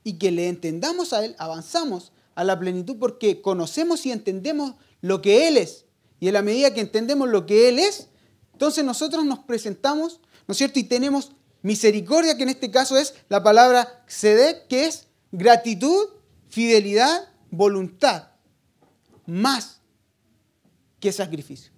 [0.05, 5.23] y que le entendamos a Él, avanzamos a la plenitud porque conocemos y entendemos lo
[5.23, 5.87] que Él es.
[6.21, 8.09] Y en la medida que entendemos lo que Él es,
[8.53, 10.79] entonces nosotros nos presentamos, ¿no es cierto?
[10.79, 11.33] Y tenemos
[11.63, 16.09] Misericordia, que en este caso es la palabra sedek, que es gratitud,
[16.49, 18.29] fidelidad, voluntad,
[19.27, 19.81] más
[21.01, 21.73] que sacrificio.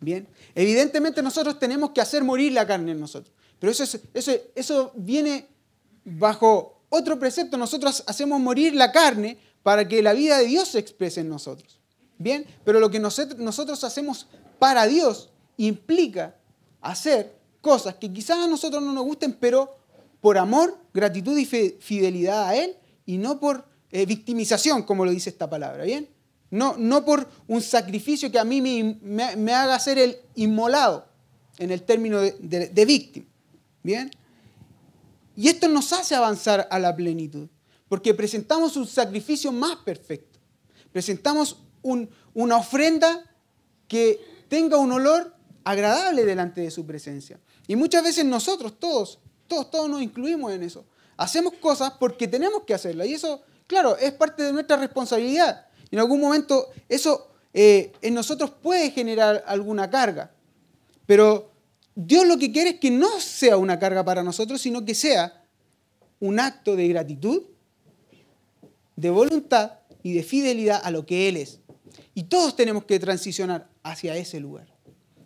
[0.00, 4.92] Bien, evidentemente nosotros tenemos que hacer morir la carne en nosotros, pero eso, eso, eso
[4.94, 5.48] viene
[6.04, 7.56] bajo otro precepto.
[7.56, 11.75] Nosotros hacemos morir la carne para que la vida de Dios se exprese en nosotros.
[12.18, 14.26] Bien, pero lo que nosotros hacemos
[14.58, 16.36] para Dios implica
[16.80, 19.76] hacer cosas que quizás a nosotros no nos gusten, pero
[20.20, 25.30] por amor, gratitud y fidelidad a Él y no por eh, victimización, como lo dice
[25.30, 26.08] esta palabra, ¿bien?
[26.50, 31.06] No, no por un sacrificio que a mí me, haga ser el inmolado
[31.58, 33.26] en el término de, de víctima,
[33.82, 34.10] ¿bien?
[35.36, 37.48] Y esto nos hace avanzar a la plenitud,
[37.88, 40.38] porque presentamos un sacrificio más perfecto,
[40.92, 41.58] presentamos
[42.34, 43.24] una ofrenda
[43.88, 47.40] que tenga un olor agradable delante de su presencia.
[47.66, 49.18] Y muchas veces nosotros, todos,
[49.48, 50.84] todos, todos nos incluimos en eso.
[51.16, 53.08] Hacemos cosas porque tenemos que hacerlas.
[53.08, 55.66] Y eso, claro, es parte de nuestra responsabilidad.
[55.90, 60.30] En algún momento eso eh, en nosotros puede generar alguna carga.
[61.06, 61.50] Pero
[61.94, 65.42] Dios lo que quiere es que no sea una carga para nosotros, sino que sea
[66.20, 67.44] un acto de gratitud,
[68.96, 69.72] de voluntad
[70.02, 71.60] y de fidelidad a lo que Él es.
[72.16, 74.66] Y todos tenemos que transicionar hacia ese lugar.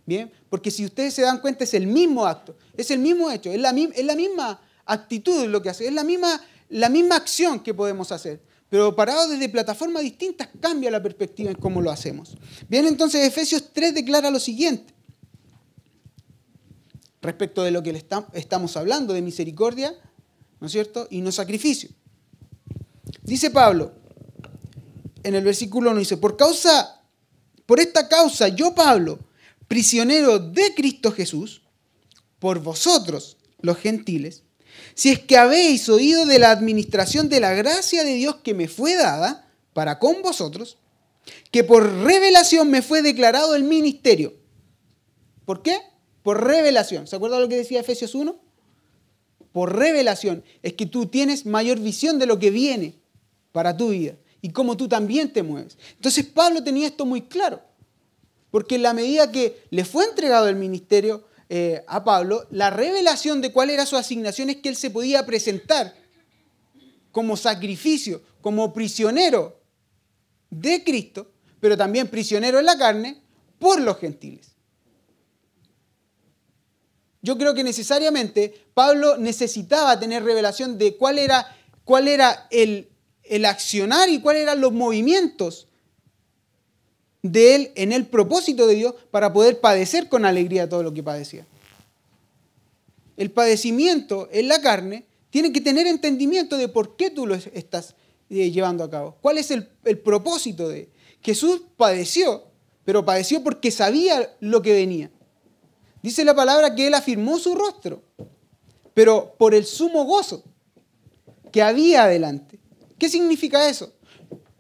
[0.05, 0.29] ¿Bien?
[0.49, 3.61] Porque si ustedes se dan cuenta, es el mismo acto, es el mismo hecho, es
[3.61, 8.43] la, misma actitud lo que hace, es la misma, la misma acción que podemos hacer.
[8.69, 12.37] Pero parado desde plataformas distintas cambia la perspectiva en cómo lo hacemos.
[12.69, 14.93] Bien, entonces Efesios 3 declara lo siguiente.
[17.23, 19.95] Respecto de lo que le estamos hablando, de misericordia,
[20.59, 21.07] ¿no es cierto?
[21.09, 21.89] Y no sacrificio.
[23.23, 23.93] Dice Pablo,
[25.23, 27.03] en el versículo 1 dice, por causa,
[27.67, 29.19] por esta causa, yo Pablo,
[29.69, 31.63] prisionero de Cristo Jesús,
[32.39, 34.43] por vosotros, los gentiles,
[34.95, 38.69] si es que habéis oído de la administración de la gracia de Dios que me
[38.69, 40.79] fue dada para con vosotros,
[41.51, 44.35] que por revelación me fue declarado el ministerio.
[45.45, 45.77] ¿Por qué?
[46.23, 47.07] Por revelación.
[47.07, 48.41] ¿Se acuerda lo que decía Efesios 1?
[49.53, 50.45] Por revelación.
[50.63, 52.95] Es que tú tienes mayor visión de lo que viene
[53.53, 55.77] para tu vida y cómo tú también te mueves.
[55.97, 57.63] Entonces Pablo tenía esto muy claro,
[58.51, 63.41] porque en la medida que le fue entregado el ministerio eh, a Pablo, la revelación
[63.41, 65.95] de cuál era su asignación es que él se podía presentar
[67.11, 69.61] como sacrificio, como prisionero
[70.49, 73.21] de Cristo, pero también prisionero en la carne
[73.59, 74.51] por los gentiles.
[77.23, 82.90] Yo creo que necesariamente Pablo necesitaba tener revelación de cuál era, cuál era el,
[83.31, 85.69] el accionar y cuáles eran los movimientos
[87.23, 91.03] de él en el propósito de Dios para poder padecer con alegría todo lo que
[91.03, 91.47] padecía.
[93.17, 97.95] El padecimiento en la carne tiene que tener entendimiento de por qué tú lo estás
[98.31, 99.17] eh, llevando a cabo.
[99.21, 99.67] ¿Cuál es el,
[99.99, 100.89] propósito de
[101.23, 102.45] Jesús padeció,
[102.85, 105.11] pero padeció porque sabía lo que venía.
[106.03, 108.03] Dice la palabra que él afirmó su rostro,
[108.95, 110.43] pero por el sumo gozo
[111.53, 112.60] que había adelante.
[113.01, 113.95] ¿Qué significa eso?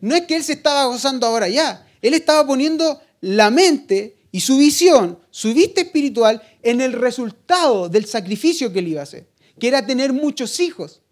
[0.00, 4.40] No es que él se estaba gozando ahora ya, él estaba poniendo la mente y
[4.40, 9.28] su visión, su vista espiritual, en el resultado del sacrificio que él iba a hacer,
[9.58, 11.02] que era tener muchos hijos,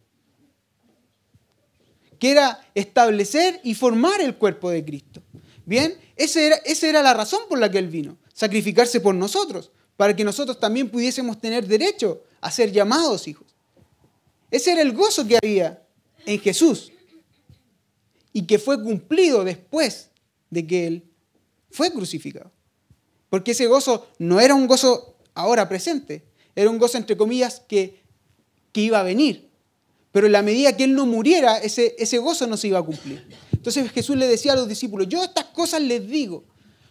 [2.18, 5.22] que era establecer y formar el cuerpo de Cristo.
[5.66, 10.16] Bien, esa era, era la razón por la que él vino, sacrificarse por nosotros, para
[10.16, 13.54] que nosotros también pudiésemos tener derecho a ser llamados hijos.
[14.50, 15.82] Ese era el gozo que había
[16.24, 16.92] en Jesús
[18.38, 20.11] y que fue cumplido después
[20.48, 21.05] de que Él
[21.72, 22.53] fue crucificado.
[23.31, 26.22] Porque ese gozo no era un gozo ahora presente,
[26.55, 28.01] era un gozo entre comillas que,
[28.70, 29.51] que iba a venir.
[30.12, 32.85] Pero en la medida que Él no muriera, ese, ese gozo no se iba a
[32.85, 33.27] cumplir.
[33.51, 36.44] Entonces Jesús le decía a los discípulos, yo estas cosas les digo,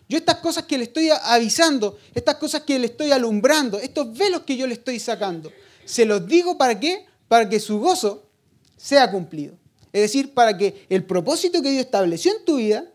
[0.10, 4.42] yo estas cosas que le estoy avisando, estas cosas que le estoy alumbrando, estos velos
[4.42, 5.54] que yo le estoy sacando,
[5.86, 7.06] se los digo para qué?
[7.30, 8.28] Para que su gozo
[8.76, 9.58] sea cumplido.
[9.94, 12.92] Es decir, para que el propósito que Dios estableció en tu vida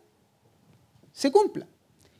[1.12, 1.66] se cumpla.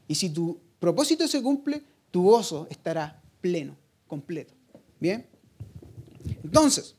[0.08, 4.54] Y si tu propósito se cumple, tu gozo estará pleno, completo.
[5.00, 5.26] ¿Bien?
[6.44, 6.94] Entonces,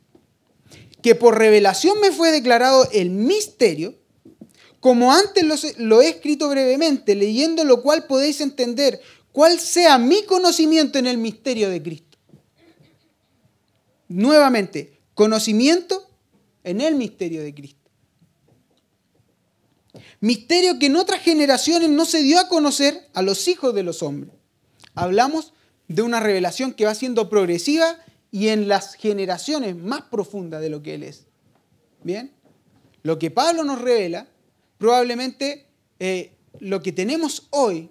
[1.01, 3.95] que por revelación me fue declarado el misterio,
[4.79, 8.99] como antes lo, lo, he escrito brevemente, leyendo lo cual podéis entender
[9.31, 12.17] cuál sea mi conocimiento en el misterio de Cristo.
[14.07, 16.02] Nuevamente, conocimiento
[16.63, 17.89] en el misterio de Cristo.
[20.19, 24.01] Misterio que en otras generaciones no se dio a conocer a los hijos de los
[24.01, 24.33] hombres.
[24.95, 25.53] Hablamos
[25.87, 27.97] de una revelación que va siendo progresiva
[28.31, 31.25] y en las generaciones más profundas de lo que Él es.
[32.03, 32.31] ¿Bien?
[33.03, 34.27] Lo que Pablo nos revela,
[34.77, 35.67] probablemente
[35.99, 37.89] eh, lo que tenemos hoy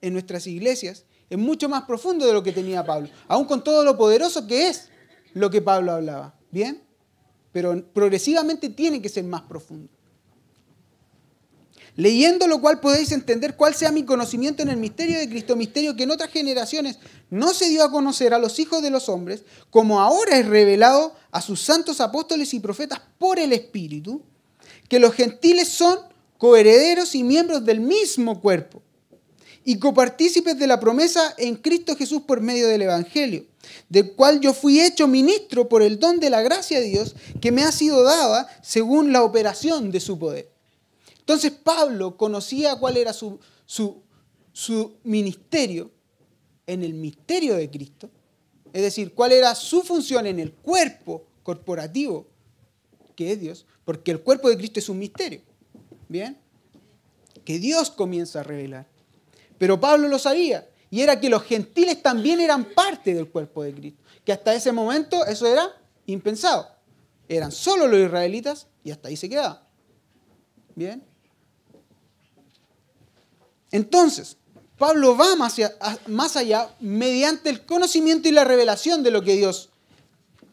[0.00, 3.84] en nuestras iglesias es mucho más profundo de lo que tenía Pablo, aún con todo
[3.84, 4.90] lo poderoso que es
[5.32, 6.34] lo que Pablo hablaba.
[6.50, 6.82] ¿Bien?
[7.52, 9.88] Pero progresivamente tiene que ser más profundo.
[11.94, 15.94] Leyendo lo cual podéis entender cuál sea mi conocimiento en el misterio de Cristo, misterio
[15.94, 19.42] que en otras generaciones no se dio a conocer a los hijos de los hombres,
[19.68, 24.22] como ahora es revelado a sus santos apóstoles y profetas por el Espíritu,
[24.88, 25.98] que los gentiles son
[26.38, 28.82] coherederos y miembros del mismo cuerpo
[29.64, 33.46] y copartícipes de la promesa en Cristo Jesús por medio del Evangelio,
[33.88, 37.52] del cual yo fui hecho ministro por el don de la gracia de Dios que
[37.52, 40.50] me ha sido dada según la operación de su poder.
[41.18, 44.02] Entonces Pablo conocía cuál era su, su,
[44.52, 45.90] su ministerio
[46.66, 48.10] en el misterio de Cristo,
[48.72, 52.26] es decir, cuál era su función en el cuerpo corporativo
[53.14, 55.42] que es Dios, porque el cuerpo de Cristo es un misterio,
[56.08, 56.38] ¿bien?
[57.44, 58.86] Que Dios comienza a revelar.
[59.62, 63.72] Pero Pablo lo sabía, y era que los gentiles también eran parte del cuerpo de
[63.72, 65.70] Cristo, que hasta ese momento eso era
[66.06, 66.68] impensado.
[67.28, 69.64] Eran solo los israelitas y hasta ahí se quedaba.
[70.74, 71.04] ¿Bien?
[73.70, 74.36] Entonces,
[74.76, 79.70] Pablo va más allá, mediante el conocimiento y la revelación de lo que Dios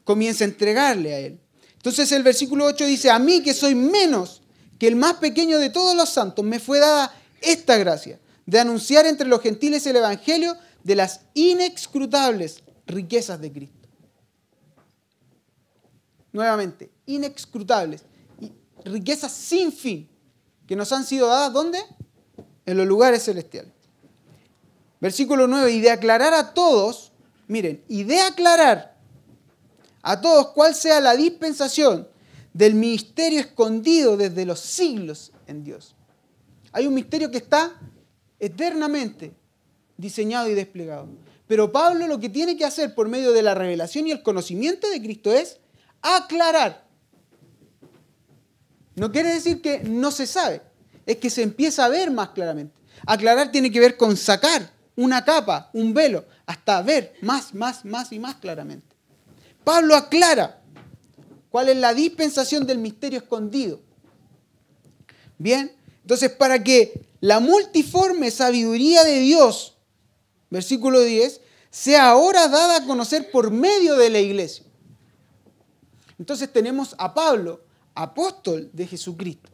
[0.03, 1.39] comienza a entregarle a él.
[1.77, 4.43] Entonces el versículo 8 dice, a mí que soy menos
[4.77, 8.19] que el más pequeño de todos los santos, me fue dada esta gracia
[8.49, 13.87] de anunciar entre los gentiles el Evangelio de las inexcrutables riquezas de Cristo.
[16.31, 18.01] Nuevamente, inexcrutables,
[18.83, 20.09] riquezas sin fin,
[20.65, 21.79] que nos han sido dadas, ¿dónde?
[22.65, 23.71] en los lugares celestiales.
[24.99, 27.11] Versículo 9, y de aclarar a todos,
[27.47, 28.95] miren, y de aclarar
[30.01, 32.07] a todos cuál sea la dispensación
[32.53, 35.95] del misterio escondido desde los siglos en Dios.
[36.71, 37.73] Hay un misterio que está
[38.39, 39.33] eternamente
[39.97, 41.07] diseñado y desplegado.
[41.47, 44.89] Pero Pablo lo que tiene que hacer por medio de la revelación y el conocimiento
[44.89, 45.59] de Cristo es
[46.01, 46.85] aclarar.
[48.95, 50.61] No quiere decir que no se sabe,
[51.05, 52.75] es que se empieza a ver más claramente.
[53.05, 58.11] Aclarar tiene que ver con sacar una capa, un velo, hasta ver más, más, más
[58.11, 58.95] y más claramente.
[59.63, 60.61] Pablo aclara
[61.49, 63.81] cuál es la dispensación del misterio escondido.
[65.37, 65.71] Bien,
[66.09, 69.77] entonces para que la multiforme sabiduría de Dios,
[70.49, 74.65] versículo 10, sea ahora dada a conocer por medio de la iglesia.
[76.17, 77.61] Entonces tenemos a Pablo,
[77.93, 79.51] apóstol de Jesucristo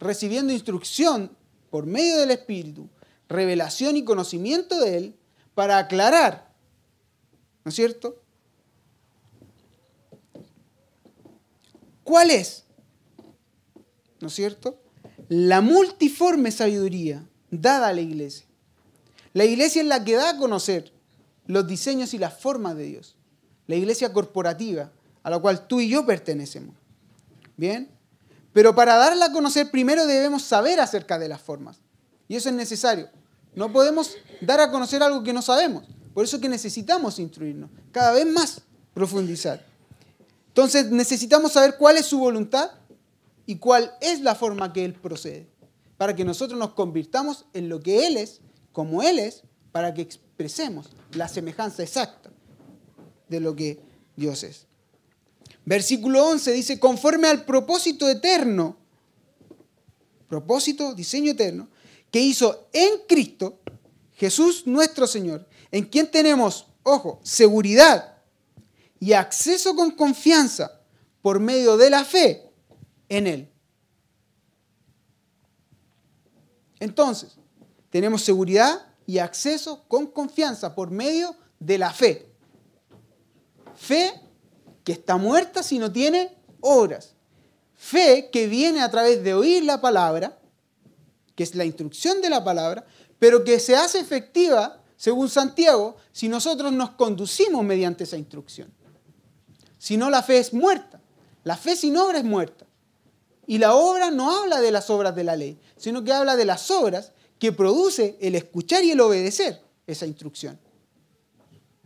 [0.00, 1.30] recibiendo instrucción
[1.70, 2.88] por medio del Espíritu,
[3.28, 5.16] revelación y conocimiento de Él,
[5.54, 6.52] para aclarar,
[7.64, 8.20] ¿no es cierto?
[12.02, 12.64] ¿Cuál es?
[14.18, 14.80] ¿No es cierto?
[15.28, 18.46] La multiforme sabiduría dada a la iglesia.
[19.34, 20.92] La iglesia es la que da a conocer
[21.46, 23.16] los diseños y las formas de Dios.
[23.66, 24.90] La iglesia corporativa,
[25.22, 26.74] a la cual tú y yo pertenecemos.
[27.56, 27.90] ¿Bien?
[28.52, 31.78] Pero para darla a conocer primero debemos saber acerca de las formas.
[32.26, 33.08] Y eso es necesario.
[33.54, 35.84] No podemos dar a conocer algo que no sabemos.
[36.14, 38.62] Por eso que necesitamos instruirnos, cada vez más
[38.94, 39.64] profundizar.
[40.48, 42.70] Entonces necesitamos saber cuál es su voluntad
[43.48, 45.48] y cuál es la forma que Él procede,
[45.96, 50.02] para que nosotros nos convirtamos en lo que Él es, como Él es, para que
[50.02, 52.30] expresemos la semejanza exacta
[53.26, 53.80] de lo que
[54.16, 54.66] Dios es.
[55.64, 58.76] Versículo 11 dice, conforme al propósito eterno,
[60.28, 61.70] propósito, diseño eterno,
[62.10, 63.60] que hizo en Cristo,
[64.12, 68.18] Jesús nuestro Señor, en quien tenemos, ojo, seguridad
[69.00, 70.82] y acceso con confianza
[71.22, 72.47] por medio de la fe
[73.08, 73.48] en Él.
[76.80, 77.38] Entonces,
[77.90, 82.30] tenemos seguridad y acceso con confianza por medio de la fe.
[83.74, 84.12] Fe
[84.84, 87.14] que está muerta si no tiene obras.
[87.74, 90.38] Fe que viene a través de oír la palabra,
[91.34, 92.86] que es la instrucción de la palabra,
[93.18, 98.72] pero que se hace efectiva, según Santiago, si nosotros nos conducimos mediante esa instrucción.
[99.78, 101.00] Si no, la fe es muerta.
[101.44, 102.66] La fe sin obra es muerta.
[103.48, 106.44] Y la obra no habla de las obras de la ley, sino que habla de
[106.44, 110.60] las obras que produce el escuchar y el obedecer esa instrucción.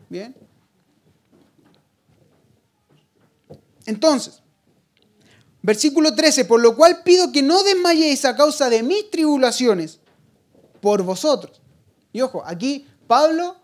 [0.08, 0.34] ¿Bien?
[3.86, 4.42] Entonces,
[5.62, 10.00] versículo 13, por lo cual pido que no desmayéis a causa de mis tribulaciones
[10.80, 11.60] por vosotros.
[12.12, 13.54] Y ojo, aquí Pablo,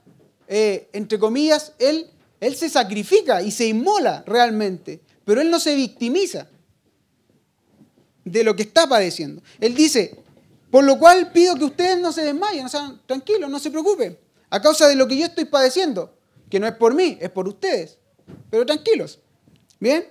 [0.47, 5.75] eh, entre comillas, él Él se sacrifica y se inmola realmente, pero Él no se
[5.75, 6.49] victimiza
[8.31, 9.43] de lo que está padeciendo.
[9.61, 10.23] Él dice,
[10.71, 14.19] por lo cual pido que ustedes no se desmayen, no sean tranquilos, no se preocupen,
[14.51, 16.15] a causa de lo que yo estoy padeciendo,
[16.51, 17.99] que no es por mí, es por ustedes.
[18.51, 19.19] Pero tranquilos,
[19.81, 20.07] ¿bien?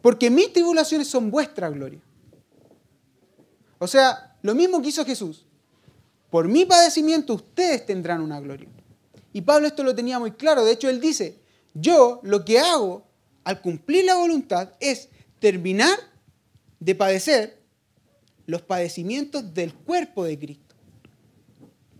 [0.00, 2.00] Porque mis tribulaciones son vuestra gloria.
[3.78, 5.46] O sea, lo mismo que hizo Jesús.
[6.30, 8.68] Por mi padecimiento ustedes tendrán una gloria.
[9.32, 10.64] Y Pablo esto lo tenía muy claro.
[10.64, 11.38] De hecho, él dice,
[11.74, 13.04] yo lo que hago
[13.44, 15.98] al cumplir la voluntad es terminar
[16.84, 17.62] de padecer
[18.44, 20.74] los padecimientos del cuerpo de Cristo.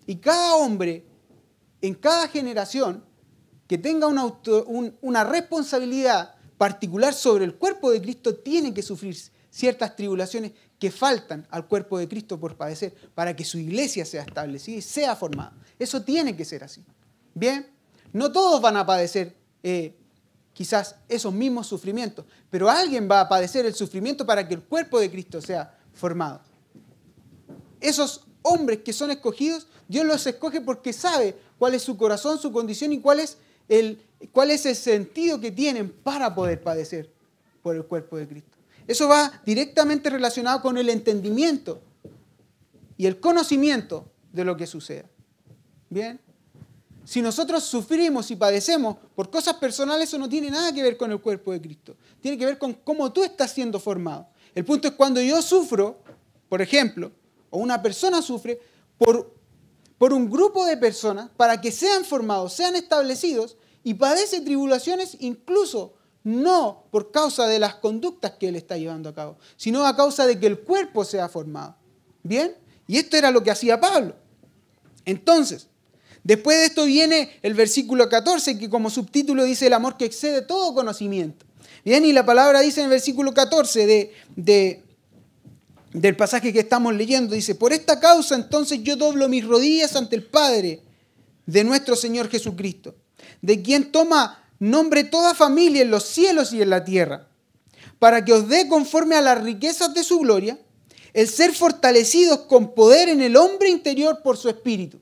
[0.06, 1.06] Y cada hombre
[1.80, 3.04] en cada generación
[3.68, 9.16] que tenga una, responsabilidad particular sobre el cuerpo de Cristo tiene que sufrir
[9.50, 14.22] ciertas tribulaciones que faltan al cuerpo de Cristo por padecer para que su iglesia sea
[14.22, 15.56] establecida y sea formada.
[15.78, 16.84] Eso tiene que ser así.
[17.34, 17.70] Bien,
[18.12, 19.96] no todos van a padecer eh,
[20.52, 25.00] quizás esos mismos sufrimientos, pero alguien va a padecer el sufrimiento para que el cuerpo
[25.00, 26.40] de Cristo sea formado.
[27.80, 32.52] Esos hombres que son escogidos, Dios los escoge porque sabe cuál es su corazón, su
[32.52, 33.38] condición y cuál es
[33.68, 37.10] el, cuál es el sentido que tienen para poder padecer
[37.62, 38.58] por el cuerpo de Cristo.
[38.86, 41.80] Eso va directamente relacionado con el entendimiento
[42.96, 45.08] y el conocimiento de lo que suceda.
[45.88, 46.20] Bien,
[47.04, 51.10] si nosotros sufrimos y padecemos por cosas personales, eso no tiene nada que ver con
[51.10, 51.96] el cuerpo de Cristo.
[52.20, 54.28] Tiene que ver con cómo tú estás siendo formado.
[54.54, 55.98] El punto es cuando yo sufro,
[56.48, 57.10] por ejemplo,
[57.50, 58.60] o una persona sufre
[58.98, 59.34] por,
[59.98, 65.94] por un grupo de personas para que sean formados, sean establecidos y padece tribulaciones incluso
[66.24, 70.26] no por causa de las conductas que él está llevando a cabo, sino a causa
[70.26, 71.76] de que el cuerpo sea formado.
[72.22, 72.56] ¿Bien?
[72.86, 74.14] Y esto era lo que hacía Pablo.
[75.04, 75.68] Entonces,
[76.24, 80.42] Después de esto viene el versículo 14, que como subtítulo dice el amor que excede
[80.42, 81.44] todo conocimiento.
[81.84, 84.82] Bien, y la palabra dice en el versículo 14 de,
[85.92, 90.14] del pasaje que estamos leyendo, dice, por esta causa entonces yo doblo mis rodillas ante
[90.14, 90.80] el Padre
[91.46, 92.94] de nuestro Señor Jesucristo,
[93.40, 97.26] de quien toma nombre toda familia en los cielos y en la tierra,
[97.98, 100.56] para que os dé conforme a las riquezas de su gloria,
[101.14, 105.01] el ser fortalecidos con poder en el hombre interior por su espíritu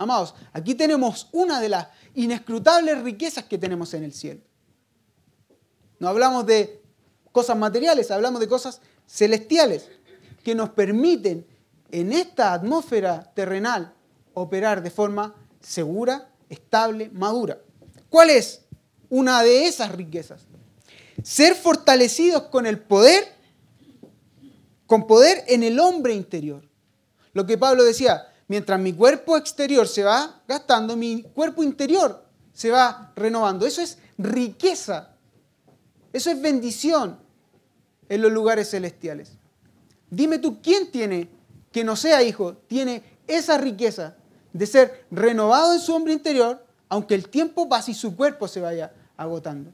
[0.00, 4.40] Amados, aquí tenemos una de las inescrutables riquezas que tenemos en el cielo.
[5.98, 6.80] No hablamos de
[7.32, 9.90] cosas materiales, hablamos de cosas celestiales
[10.42, 11.46] que nos permiten
[11.90, 13.92] en esta atmósfera terrenal
[14.32, 17.60] operar de forma segura, estable, madura.
[18.08, 18.62] ¿Cuál es
[19.10, 20.46] una de esas riquezas?
[21.22, 23.34] Ser fortalecidos con el poder,
[24.86, 26.66] con poder en el hombre interior.
[27.34, 32.68] Lo que Pablo decía, mientras mi cuerpo exterior se va gastando, mi cuerpo interior se
[32.68, 33.64] va renovando.
[33.64, 35.14] Eso es riqueza.
[36.12, 37.16] Eso es bendición
[38.08, 39.38] en los lugares celestiales.
[40.10, 41.30] Dime tú, ¿quién tiene,
[41.70, 44.16] que no sea hijo, tiene esa riqueza
[44.52, 48.60] de ser renovado en su hombre interior, aunque el tiempo pase y su cuerpo se
[48.60, 49.72] vaya agotando?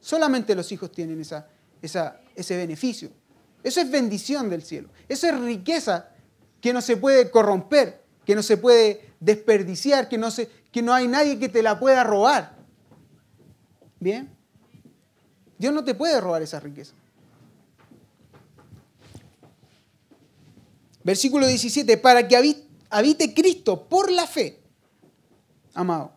[0.00, 1.46] Solamente los hijos tienen esa,
[1.80, 3.10] ese beneficio.
[3.62, 4.88] Eso es bendición del cielo.
[5.08, 6.08] Eso es riqueza
[6.60, 10.92] que no se puede corromper, que no se puede desperdiciar, que no, se, que no
[10.92, 12.58] hay nadie que te la pueda robar.
[13.98, 14.28] ¿Bien?
[15.56, 16.92] Dios no te puede robar esa riqueza.
[21.02, 22.36] Versículo 17, para que
[22.90, 24.60] habite Cristo por la fe,
[25.72, 26.12] amado.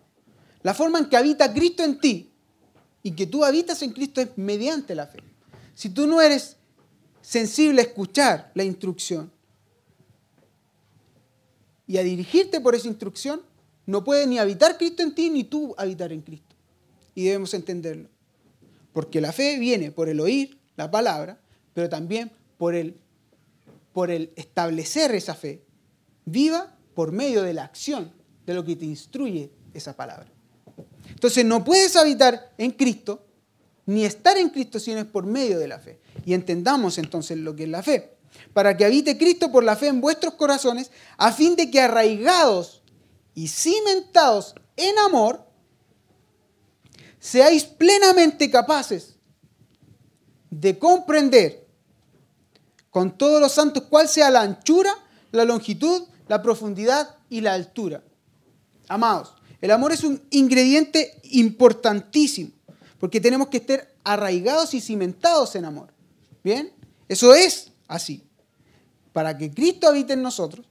[0.64, 2.30] La forma en que habita Cristo en ti
[3.03, 5.24] y que tú habitas en Cristo es mediante la fe.
[5.76, 6.57] Si tú no eres
[7.22, 9.32] sensible a escuchar la instrucción,
[11.92, 13.42] y a dirigirte por esa instrucción,
[13.86, 16.56] no puede ni habitar Cristo en ti ni tú habitar en Cristo.
[17.16, 18.08] Y debemos entenderlo.
[18.94, 21.42] Porque la fe viene por el oír la palabra,
[21.74, 22.96] pero también por el,
[23.92, 25.66] por el establecer esa fe
[26.24, 28.14] viva por medio de la acción
[28.46, 30.32] de lo que te instruye esa palabra.
[31.10, 33.26] Entonces no puedes habitar en Cristo
[33.86, 36.00] ni estar en Cristo si no es por medio de la fe.
[36.26, 38.20] Y entendamos entonces lo que es la fe
[38.54, 42.82] para que habite Cristo por la fe en vuestros corazones, a fin de que arraigados
[43.34, 45.45] y cimentados en amor,
[47.20, 49.16] seáis plenamente capaces
[50.49, 51.68] de comprender
[52.89, 54.93] con todos los santos cuál sea la anchura,
[55.32, 58.04] la longitud, la profundidad y la altura.
[58.89, 62.52] Amados, el amor es un ingrediente importantísimo,
[62.99, 65.93] porque tenemos que estar arraigados y cimentados en amor.
[66.43, 66.74] ¿Bien?
[67.08, 68.24] Eso es así,
[69.14, 70.66] para que Cristo habite en nosotros,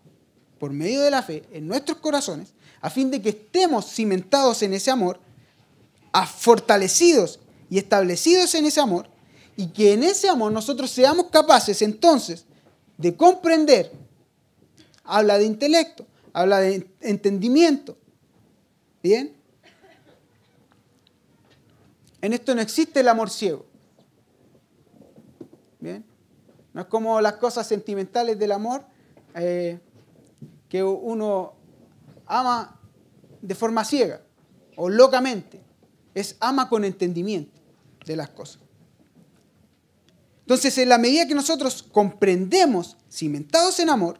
[0.58, 4.74] por medio de la fe, en nuestros corazones, a fin de que estemos cimentados en
[4.74, 5.20] ese amor,
[6.36, 9.08] fortalecidos y establecidos en ese amor,
[9.56, 12.44] y que en ese amor nosotros seamos capaces entonces
[12.96, 13.92] de comprender.
[15.04, 17.96] Habla de intelecto, habla de entendimiento.
[19.02, 19.34] ¿Bien?
[22.20, 23.66] En esto no existe el amor ciego.
[25.78, 26.04] ¿Bien?
[26.72, 28.84] No es como las cosas sentimentales del amor,
[29.34, 29.78] eh,
[30.68, 31.54] que uno
[32.26, 32.78] ama
[33.42, 34.20] de forma ciega
[34.76, 35.60] o locamente.
[36.14, 37.60] Es ama con entendimiento
[38.04, 38.60] de las cosas.
[40.40, 44.18] Entonces, en la medida que nosotros comprendemos, cimentados en amor,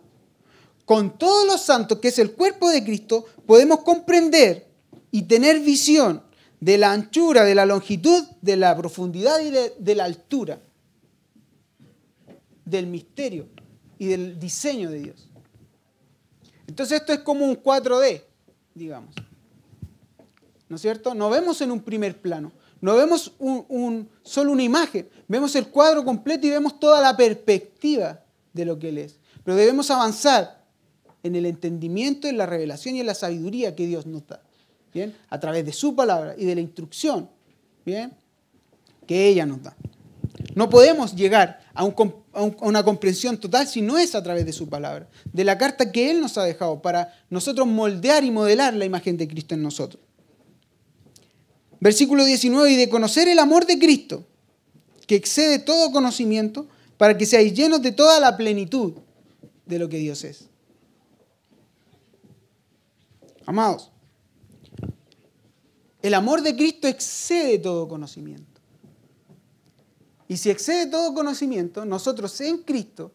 [0.85, 4.69] con todos los santos, que es el cuerpo de Cristo, podemos comprender
[5.11, 6.23] y tener visión
[6.61, 10.61] de la anchura, de la longitud, de la profundidad y de, la altura,
[12.71, 13.49] del misterio
[13.99, 15.29] y del diseño de Dios.
[16.67, 18.23] Entonces esto es como un 4D,
[18.75, 19.15] digamos.
[20.69, 21.15] ¿No es cierto?
[21.15, 26.05] No vemos en un primer plano, no vemos un, solo una imagen, vemos el cuadro
[26.05, 29.19] completo y vemos toda la perspectiva de lo que Él es.
[29.45, 30.65] Pero debemos avanzar
[31.23, 34.41] en el entendimiento, en la revelación y en la sabiduría que Dios nos da.
[34.93, 35.15] ¿bien?
[35.29, 37.29] A través de su palabra y de la instrucción,
[37.85, 38.13] ¿bien?
[39.07, 39.77] Que ella nos da.
[40.55, 41.85] No podemos llegar a,
[42.33, 46.11] una comprensión total si no es a través de su palabra, de la carta que
[46.11, 50.03] Él nos ha dejado para nosotros moldear y modelar la imagen de Cristo en nosotros.
[51.81, 54.27] Versículo 19, y de conocer el amor de Cristo,
[55.07, 58.93] que excede todo conocimiento, para que seáis llenos de toda la plenitud
[59.65, 60.45] de lo que Dios es.
[63.47, 63.91] Amados,
[66.03, 68.50] el amor de Cristo excede todo conocimiento.
[70.31, 73.11] Y si excede todo conocimiento, nosotros en Cristo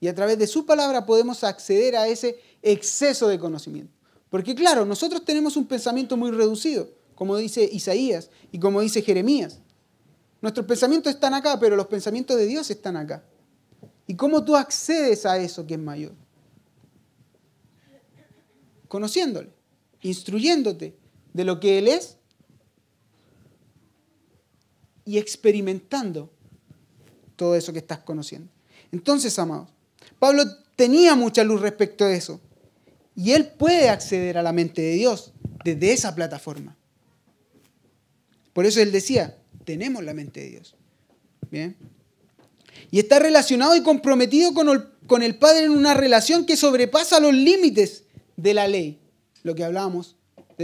[0.00, 3.92] y a través de su palabra podemos acceder a ese exceso de conocimiento.
[4.30, 9.58] Porque claro, nosotros tenemos un pensamiento muy reducido, como dice Isaías y como dice Jeremías.
[10.40, 13.22] Nuestros pensamientos están acá, pero los pensamientos de Dios están acá.
[14.06, 16.14] ¿Y cómo tú accedes a eso que es mayor?
[18.88, 19.50] Conociéndole,
[20.00, 20.96] instruyéndote,
[21.34, 22.16] de lo que Él es
[25.06, 26.30] y experimentando
[27.36, 28.50] todo eso que estás conociendo.
[28.92, 29.70] Entonces, amados,
[30.18, 30.42] Pablo
[30.74, 32.40] tenía mucha luz respecto a eso
[33.14, 35.32] y él puede acceder a la mente de Dios
[35.64, 36.76] desde esa plataforma.
[38.52, 40.74] Por eso él decía, tenemos la mente de Dios.
[41.50, 41.76] Bien.
[42.90, 47.20] Y está relacionado y comprometido con el, con el Padre en una relación que sobrepasa
[47.20, 48.04] los límites
[48.36, 48.98] de la ley,
[49.42, 50.16] lo que hablábamos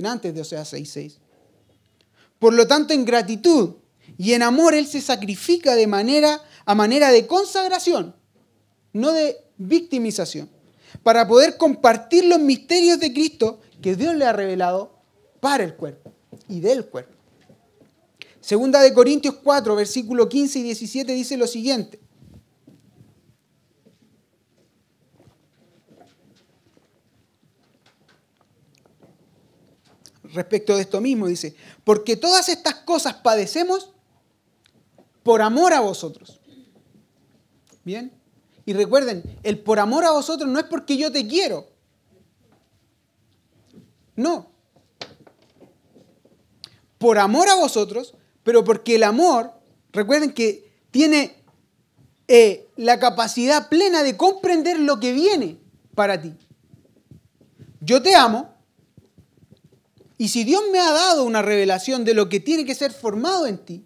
[0.04, 1.18] antes de Oseas 6.6.
[2.38, 3.76] Por lo tanto, en gratitud
[4.18, 8.14] y en amor, Él se sacrifica de manera, a manera de consagración,
[8.92, 10.48] no de victimización,
[11.02, 14.98] para poder compartir los misterios de Cristo que Dios le ha revelado
[15.40, 16.12] para el cuerpo
[16.48, 17.14] y del cuerpo.
[18.40, 22.00] Segunda de Corintios 4, versículo 15 y 17 dice lo siguiente.
[30.32, 31.26] respecto de esto mismo.
[31.26, 31.54] Dice,
[31.84, 33.92] porque todas estas cosas padecemos
[35.22, 36.40] por amor a vosotros.
[37.84, 38.12] Bien.
[38.64, 41.68] Y recuerden, el por amor a vosotros no es porque yo te quiero.
[44.14, 44.50] No.
[46.98, 48.14] Por amor a vosotros,
[48.44, 49.52] pero porque el amor,
[49.92, 51.42] recuerden que tiene
[52.28, 55.58] eh, la capacidad plena de comprender lo que viene
[55.94, 56.34] para ti.
[57.80, 58.54] Yo te amo
[60.18, 63.48] y si Dios me ha dado una revelación de lo que tiene que ser formado
[63.48, 63.84] en ti,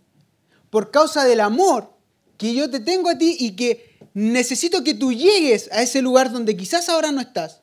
[0.70, 1.92] por causa del amor
[2.36, 6.32] que yo te tengo a ti y que necesito que tú llegues a ese lugar
[6.32, 7.60] donde quizás ahora no estás,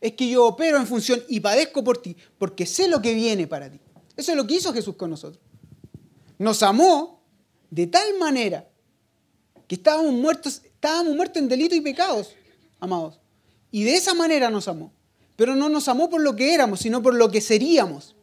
[0.00, 3.46] es que yo opero en función y padezco por ti, porque sé lo que viene
[3.46, 3.80] para ti.
[4.16, 5.42] Eso es lo que hizo Jesús con nosotros.
[6.38, 7.20] Nos amó
[7.70, 8.68] de tal manera
[9.66, 12.34] que estábamos muertos, estábamos muertos en delitos y pecados,
[12.80, 13.18] amados.
[13.70, 14.92] Y de esa manera nos amó
[15.38, 18.16] pero no nos amó por lo que éramos, sino por lo que seríamos.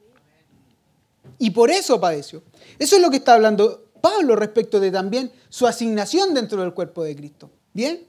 [1.39, 2.43] Y por eso padeció.
[2.79, 7.03] Eso es lo que está hablando Pablo respecto de también su asignación dentro del cuerpo
[7.03, 7.49] de Cristo.
[7.73, 8.07] ¿Bien?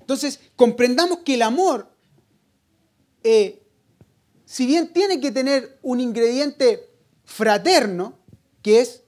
[0.00, 1.88] Entonces, comprendamos que el amor,
[3.24, 3.62] eh,
[4.44, 6.90] si bien tiene que tener un ingrediente
[7.24, 8.18] fraterno,
[8.62, 9.02] que es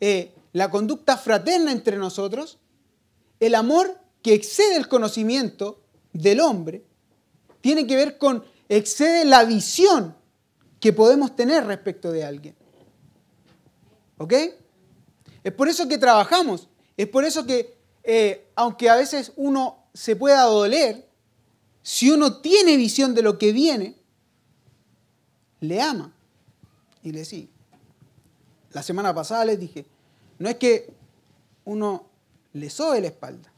[0.00, 2.58] eh, la conducta fraterna entre nosotros,
[3.40, 6.84] el amor que excede el conocimiento del hombre,
[7.60, 10.14] tiene que ver con excede la visión
[10.80, 12.56] que podemos tener respecto de alguien.
[14.18, 14.32] ¿Ok?
[15.44, 20.16] Es por eso que trabajamos, es por eso que, eh, aunque a veces uno se
[20.16, 21.08] pueda doler,
[21.82, 23.96] si uno tiene visión de lo que viene,
[25.60, 26.12] le ama
[27.02, 27.46] Y le decía,
[28.72, 29.86] la semana pasada les dije,
[30.38, 30.92] no es que
[31.64, 32.06] uno
[32.52, 33.52] le sobe la espalda.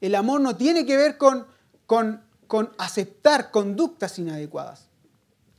[0.00, 1.46] El amor no tiene que ver con,
[1.86, 4.88] con, con aceptar conductas inadecuadas.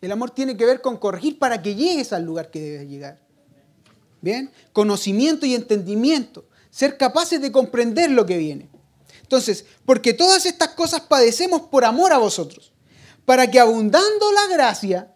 [0.06, 3.20] El amor tiene que ver con corregir para que llegues al lugar que debes llegar.
[4.22, 4.52] ¿Bien?
[4.72, 6.46] Conocimiento y entendimiento.
[6.70, 8.70] Ser capaces de comprender lo que viene.
[9.24, 12.72] Entonces, porque todas estas cosas padecemos por amor a vosotros,
[13.26, 15.12] para que abundando la gracia,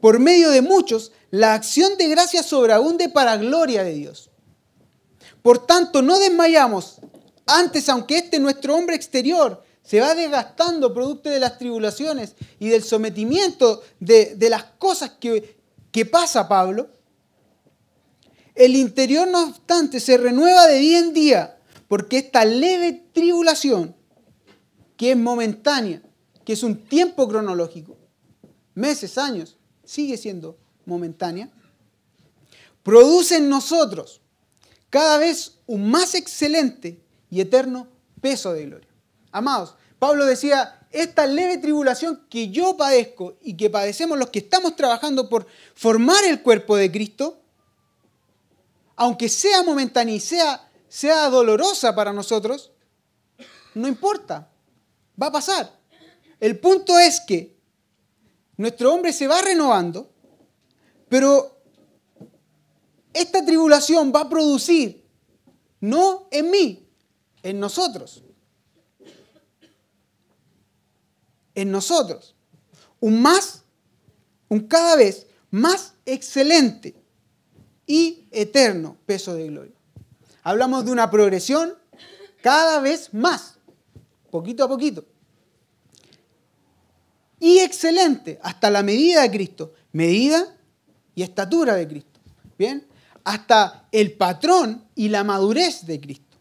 [0.00, 4.30] por medio de muchos, la acción de gracia sobreabunde para gloria de Dios.
[5.42, 6.96] Por tanto, no desmayamos.
[7.46, 12.82] Antes, aunque este nuestro hombre exterior se va desgastando producto de las tribulaciones y del
[12.82, 15.60] sometimiento de, las cosas que,
[15.92, 16.88] que pasa Pablo,
[18.56, 23.94] el interior, no obstante, se renueva de día en día, porque esta leve tribulación,
[24.96, 26.02] que es momentánea,
[26.44, 27.96] que es un tiempo cronológico,
[28.74, 31.48] meses, años, sigue siendo momentánea,
[32.82, 34.20] produce en nosotros
[34.90, 37.86] cada vez un más excelente y eterno
[38.20, 38.85] peso de gloria.
[39.36, 44.76] Amados, Pablo decía, esta leve tribulación que yo padezco y que padecemos los que estamos
[44.76, 47.42] trabajando por formar el cuerpo de Cristo,
[48.94, 52.72] aunque sea momentánea y sea, sea dolorosa para nosotros,
[53.74, 54.50] no importa,
[55.20, 55.70] va a pasar.
[56.40, 57.58] El punto es que
[58.56, 60.10] nuestro hombre se va renovando,
[61.10, 61.60] pero
[63.12, 65.04] esta tribulación va a producir,
[65.78, 66.88] no en mí,
[67.42, 68.22] en nosotros.
[71.56, 72.36] En nosotros.
[73.00, 73.64] Un más,
[74.48, 76.94] un cada vez más excelente
[77.86, 79.74] y eterno peso de gloria.
[80.42, 81.74] Hablamos de una progresión
[82.42, 83.58] cada vez más,
[84.30, 85.04] poquito a poquito.
[87.40, 90.56] Y excelente, hasta la medida de Cristo, medida
[91.14, 92.20] y estatura de Cristo.
[92.58, 92.86] ¿Bien?
[93.24, 96.36] Hasta el patrón y la madurez de Cristo.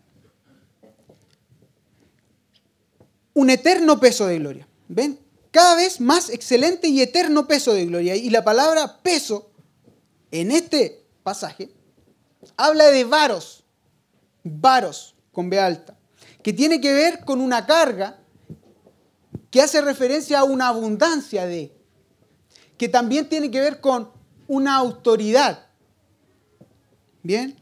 [3.34, 4.68] Un eterno peso de gloria.
[4.88, 5.20] ¿Ven?
[5.52, 8.16] Cada vez más excelente y eterno peso de gloria.
[8.16, 9.52] Y la palabra peso
[10.32, 11.72] en este pasaje,
[12.58, 13.64] habla de varos,
[14.44, 15.98] varos con B alta,
[16.44, 18.20] que tiene que ver con una carga
[19.50, 21.74] que hace referencia a una abundancia de,
[22.78, 24.12] que también tiene que ver con
[24.48, 25.68] una autoridad.
[27.24, 27.58] ¿Bien?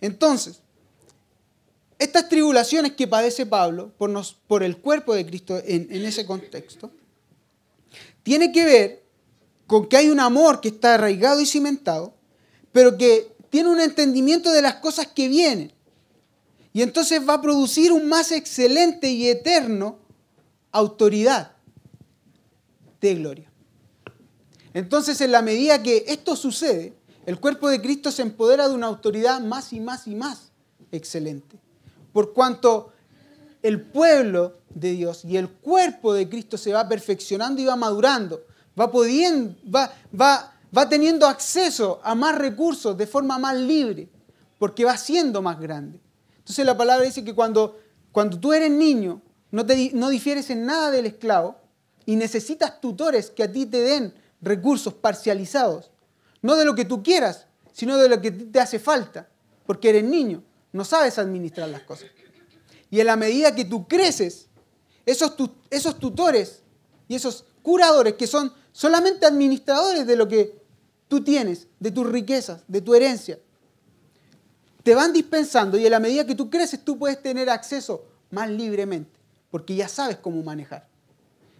[0.00, 0.61] Entonces,
[2.02, 6.90] estas tribulaciones que padece Pablo por, el cuerpo de Cristo en, en ese contexto,
[8.22, 9.02] tiene que ver
[9.66, 12.14] con que hay un amor que está arraigado y cimentado,
[12.72, 15.72] pero que tiene un entendimiento de las cosas que vienen.
[16.72, 19.98] Y entonces va a producir un más excelente y eterno
[20.70, 21.52] autoridad
[23.00, 23.52] de gloria.
[24.74, 26.94] Entonces, en la medida que esto sucede,
[27.26, 30.50] el cuerpo de Cristo se empodera de una autoridad más y más y más
[30.90, 31.61] excelente.
[32.12, 32.92] Por cuanto
[33.62, 38.42] el pueblo de Dios y el cuerpo de Cristo se va perfeccionando y va madurando,
[38.78, 44.08] va pudiendo, va, va, va teniendo acceso a más recursos de forma más libre,
[44.58, 46.00] porque va siendo más grande.
[46.38, 47.78] Entonces la palabra dice que cuando,
[48.10, 51.56] cuando tú eres niño, no, te, no difieres en nada del esclavo
[52.04, 55.90] y necesitas tutores que a ti te den recursos parcializados,
[56.40, 59.28] no de lo que tú quieras, sino de lo que te hace falta,
[59.66, 60.42] porque eres niño,
[60.72, 62.08] no sabes administrar las cosas.
[62.90, 64.48] Y en la medida que tú creces,
[65.06, 65.34] esos,
[65.70, 66.62] esos tutores
[67.08, 70.62] y esos curadores que son solamente administradores de lo que
[71.08, 73.38] tú tienes, de tus riquezas, de tu herencia.
[74.82, 78.50] Te van dispensando y en la medida que tú creces tú puedes tener acceso más
[78.50, 79.20] libremente,
[79.50, 80.88] porque ya sabes cómo manejar.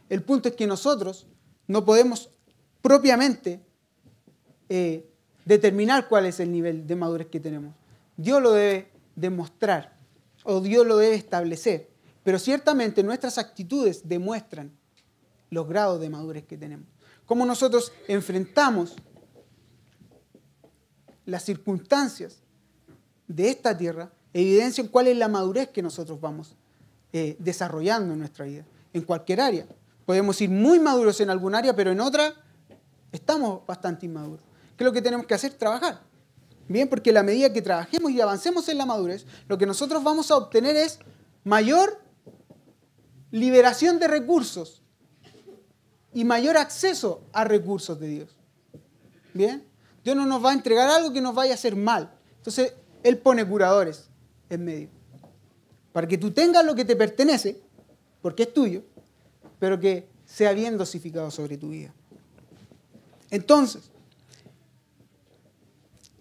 [0.09, 1.27] El punto es que nosotros
[1.67, 2.31] no podemos
[2.81, 3.61] propiamente
[4.69, 5.07] eh,
[5.45, 7.75] determinar cuál es el nivel de madurez que tenemos.
[8.17, 9.97] Dios lo debe demostrar
[10.45, 11.91] o Dios lo debe establecer,
[12.23, 14.73] pero ciertamente nuestras actitudes demuestran
[15.51, 16.87] los grados de madurez que tenemos.
[17.27, 18.95] Cómo nosotros enfrentamos
[21.25, 22.43] las circunstancias
[23.29, 26.57] de esta tierra evidencian cuál es la madurez que nosotros vamos
[27.13, 29.67] eh, desarrollando en nuestra vida, en cualquier área.
[30.07, 32.35] Podemos ir muy maduros en algún área, pero en otra
[33.13, 34.45] estamos bastante inmaduros.
[34.77, 35.53] ¿Qué es lo que tenemos que hacer?
[35.55, 36.01] Trabajar.
[36.73, 40.31] Bien, porque la medida que trabajemos y avancemos en la madurez, lo que nosotros vamos
[40.31, 41.01] a obtener es
[41.45, 42.03] mayor
[43.31, 44.83] liberación de recursos
[46.15, 48.37] y mayor acceso a recursos de Dios.
[49.35, 49.67] Bien,
[50.03, 52.11] Dios no nos va a entregar algo que nos vaya a hacer mal.
[52.39, 54.09] Entonces, Él pone curadores
[54.49, 54.89] en medio.
[55.93, 57.61] Para que tú tengas lo que te pertenece,
[58.23, 58.83] porque es tuyo,
[59.59, 61.93] pero que sea bien dosificado sobre tu vida.
[63.31, 63.92] Entonces,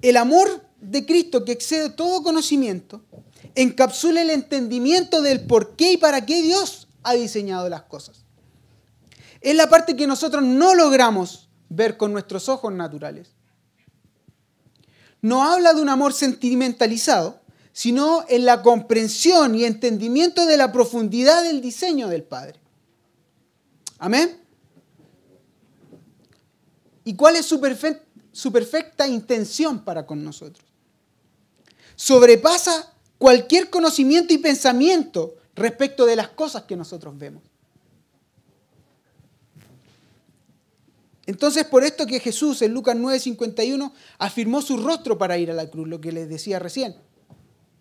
[0.01, 3.03] el amor de Cristo que excede todo conocimiento
[3.55, 8.25] encapsula el entendimiento del por qué y para qué Dios ha diseñado las cosas.
[9.41, 13.33] Es la parte que nosotros no logramos ver con nuestros ojos naturales.
[15.21, 17.41] No habla de un amor sentimentalizado,
[17.73, 22.59] sino en la comprensión y entendimiento de la profundidad del diseño del Padre.
[23.97, 24.39] Amén.
[27.03, 27.59] ¿Y cuál es su,
[28.41, 30.65] su perfecta intención para con nosotros?
[31.95, 37.43] Sobrepasa cualquier conocimiento y pensamiento respecto de las cosas que nosotros vemos.
[41.27, 45.69] Entonces, por esto que Jesús en Lucas 9:51 afirmó su rostro para ir a la
[45.69, 46.95] cruz, lo que les decía recién,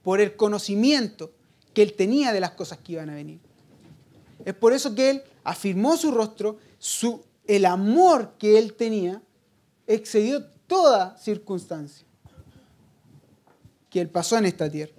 [0.02, 1.32] por el conocimiento
[1.72, 3.40] que él tenía de las cosas que iban a venir.
[4.44, 9.22] Es por eso que él afirmó su rostro, su, el amor que él tenía
[9.94, 12.06] excedió toda circunstancia
[13.88, 14.92] que él pasó en esta tierra.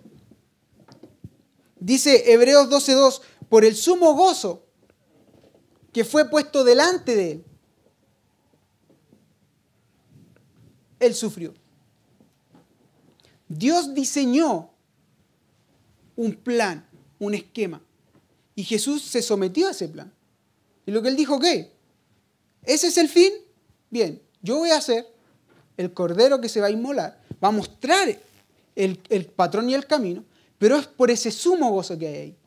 [1.79, 4.65] Dice Hebreos 12.2, por el sumo gozo
[5.93, 7.45] que fue puesto delante de él,
[10.99, 11.53] él sufrió.
[13.47, 14.71] Dios diseñó
[16.15, 16.87] un plan,
[17.17, 17.81] un esquema,
[18.55, 20.13] y Jesús se sometió a ese plan.
[20.85, 21.71] Y lo que él dijo, ¿qué?
[22.63, 23.33] ¿Ese es el fin?
[23.89, 25.07] Bien, yo voy a hacer
[25.77, 28.07] el cordero que se va a inmolar, va a mostrar
[28.75, 30.23] el, el patrón y el camino,
[30.57, 32.37] pero es por ese sumo gozo que hay ahí.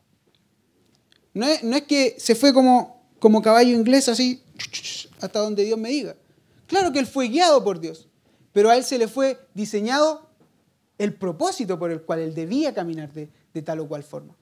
[1.33, 4.43] No es, no es que se fue como, como caballo inglés así,
[5.21, 6.15] hasta donde Dios me diga.
[6.67, 8.09] Claro que él fue guiado por Dios,
[8.53, 10.29] pero a él se le fue diseñado
[10.97, 14.37] el propósito por el cual él debía caminar de, de tal o cual forma.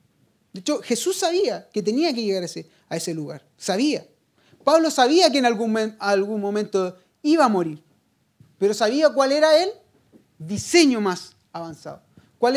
[0.52, 3.42] De hecho, Jesús sabía que tenía que llegar a ese, a ese lugar.
[3.56, 4.06] Sabía.
[4.62, 7.82] Pablo sabía que en algún, algún momento iba a morir,
[8.58, 9.70] pero sabía cuál era el
[10.38, 12.02] diseño más avanzado.
[12.42, 12.56] ¿Cuál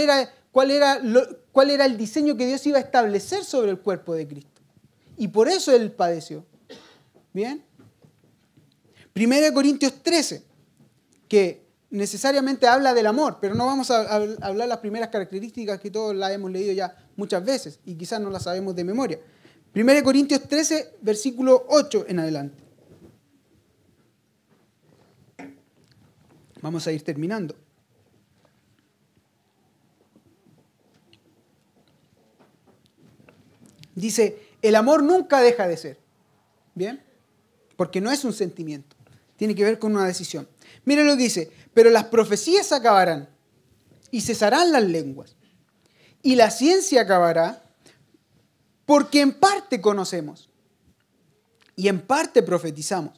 [0.72, 4.62] era, el diseño que Dios iba a establecer sobre el cuerpo de Cristo.
[5.16, 6.44] Y por eso Él padeció.
[7.32, 7.64] ¿Bien?
[9.16, 10.44] 1 Corintios 13,
[11.28, 16.16] que necesariamente habla del amor, pero no vamos a hablar las primeras características que todos
[16.16, 19.20] las hemos leído ya muchas veces y quizás no las sabemos de memoria.
[19.76, 22.65] 1 Corintios 13, versículo 8 en adelante.
[26.66, 27.56] Vamos a ir terminando.
[33.94, 36.00] dice, el amor nunca deja de ser.
[36.74, 37.04] ¿Bien?
[37.78, 38.96] Porque no es un sentimiento,
[39.38, 40.50] tiene que ver con una decisión.
[40.86, 43.30] Mire lo que dice, pero las profecías acabarán
[44.10, 45.36] y cesarán las lenguas.
[46.24, 47.62] Y la ciencia acabará
[48.88, 50.50] porque en parte conocemos
[51.76, 53.14] y en parte profetizamos.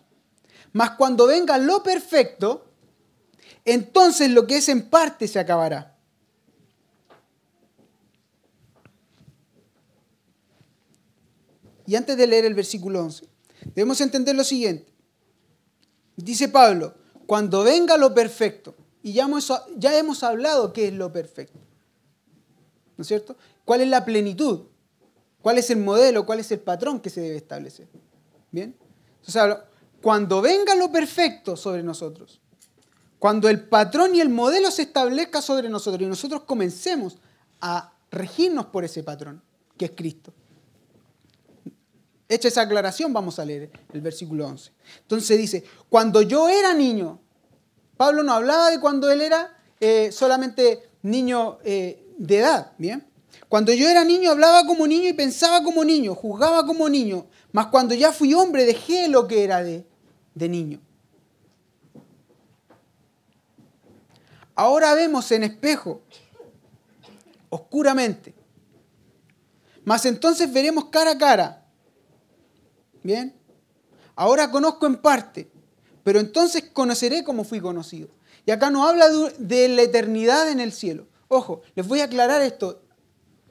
[0.73, 2.66] Mas cuando venga lo perfecto,
[3.68, 5.93] entonces lo que es en parte se acabará.
[11.86, 13.28] Y antes de leer el versículo 11,
[13.76, 14.91] debemos entender lo siguiente.
[16.15, 16.95] Dice Pablo,
[17.26, 21.59] cuando venga lo perfecto, y ya hemos, ya hemos hablado qué es lo perfecto,
[22.95, 23.36] ¿no es cierto?
[23.65, 24.61] ¿Cuál es la plenitud?
[25.41, 26.26] ¿Cuál es el modelo?
[26.26, 27.88] ¿Cuál es el patrón que se debe establecer?
[28.49, 28.76] ¿Bien?
[29.20, 29.57] Entonces,
[30.01, 32.41] cuando venga lo perfecto sobre nosotros,
[33.20, 37.18] cuando el patrón y el modelo se establezca sobre nosotros y nosotros comencemos
[37.61, 39.41] a regirnos por ese patrón,
[39.78, 40.34] que es Cristo,
[42.30, 44.72] Hecha esa aclaración, vamos a leer el versículo 11.
[45.01, 47.22] Entonces dice, cuando yo era niño,
[47.95, 53.07] Pablo no hablaba de cuando él era eh, solamente niño eh, de edad, ¿bien?
[53.47, 57.68] Cuando yo era niño hablaba como niño y pensaba como niño, juzgaba como niño, mas
[57.68, 59.86] cuando ya fui hombre dejé lo que era de,
[60.36, 60.82] de niño.
[64.59, 66.01] Ahora vemos en espejo,
[67.51, 68.33] oscuramente,
[69.85, 71.63] mas entonces veremos cara a cara.
[73.03, 73.35] Bien.
[74.15, 75.47] Ahora conozco en parte,
[76.03, 78.09] pero entonces conoceré como fui conocido.
[78.47, 81.05] Y acá no habla de la eternidad en el cielo.
[81.27, 82.81] Ojo, les voy a aclarar esto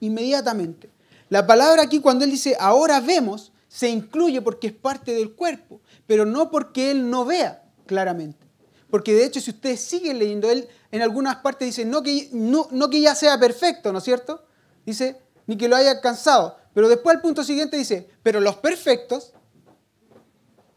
[0.01, 0.91] inmediatamente.
[1.29, 5.81] La palabra aquí cuando él dice ahora vemos, se incluye porque es parte del cuerpo,
[6.09, 8.45] pero no porque él no vea claramente.
[8.91, 12.91] Porque de hecho si ustedes siguen leyendo, él en algunas partes dice no que, no,
[12.91, 14.45] que ya sea perfecto, ¿no es cierto?
[14.85, 15.17] Dice,
[15.47, 16.57] ni que lo haya alcanzado.
[16.75, 19.33] Pero después el punto siguiente dice, pero los perfectos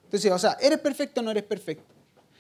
[0.10, 1.94] entonces, o sea, ¿eres perfecto o no eres perfecto?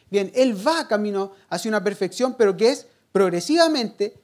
[0.09, 4.15] Bien, él va camino hacia una perfección, pero que es progresivamente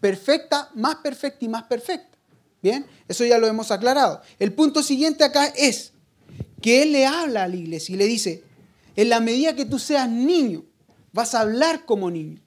[0.00, 2.16] perfecta, más perfecta y más perfecta.
[2.62, 4.22] Bien, eso ya lo hemos aclarado.
[4.38, 5.92] El punto siguiente acá es
[6.62, 8.42] que él le habla a la iglesia y le dice,
[8.96, 10.64] En la medida que tú seas niño,
[11.12, 12.40] vas a hablar como niño.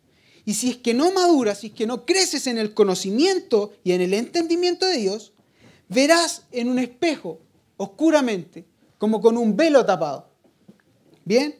[0.45, 3.93] Y si es que no maduras, si es que no creces en el conocimiento y
[3.93, 5.33] en el entendimiento de Dios,
[5.89, 7.39] verás en un espejo,
[7.77, 8.65] oscuramente,
[8.97, 10.29] como con un velo tapado.
[11.23, 11.55] ¿Bien?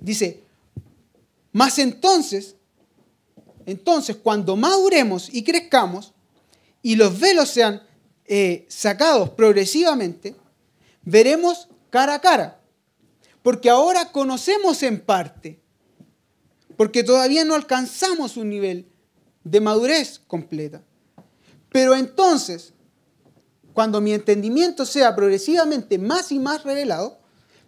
[0.00, 0.42] Dice,
[1.52, 2.56] más entonces,
[3.66, 6.14] entonces cuando maduremos y crezcamos
[6.82, 7.82] y los velos sean
[8.26, 10.34] eh, sacados progresivamente,
[11.02, 12.60] veremos cara a cara.
[13.42, 15.60] Porque ahora conocemos en parte,
[16.76, 18.86] porque todavía no alcanzamos un nivel
[19.44, 20.82] de madurez completa.
[21.70, 22.72] Pero entonces,
[23.72, 27.18] cuando mi entendimiento sea progresivamente más y más revelado,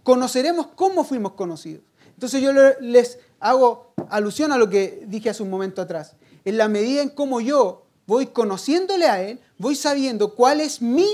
[0.02, 1.82] conoceremos cómo fuimos conocidos.
[2.14, 6.14] Entonces yo les hago alusión a lo que dije hace un momento atrás.
[6.44, 11.06] En la medida en cómo yo voy conociéndole a Él, voy sabiendo cuál es mi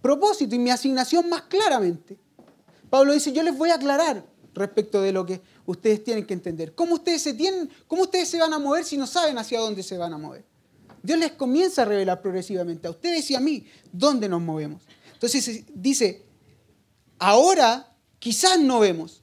[0.00, 2.16] propósito y mi asignación más claramente.
[2.88, 4.24] Pablo dice, yo les voy a aclarar
[4.56, 6.74] respecto de lo que ustedes tienen que entender.
[6.74, 9.82] ¿Cómo ustedes se, tienen, cómo ustedes se van a mover si no saben hacia dónde
[9.82, 10.44] se van a mover?
[11.02, 14.82] Dios les comienza a revelar progresivamente a ustedes y a mí dónde nos movemos.
[15.12, 16.26] Entonces dice,
[17.18, 19.22] ahora quizás no vemos,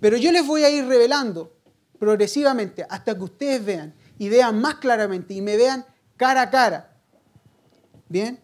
[0.00, 1.56] pero yo les voy a ir revelando
[1.98, 5.84] progresivamente hasta que ustedes vean y vean más claramente y me vean
[6.16, 6.96] cara a cara.
[8.08, 8.40] ¿Bien?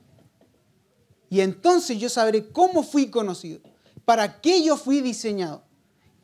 [1.31, 3.61] Y entonces yo sabré cómo fui conocido,
[4.05, 5.64] para qué yo fui diseñado.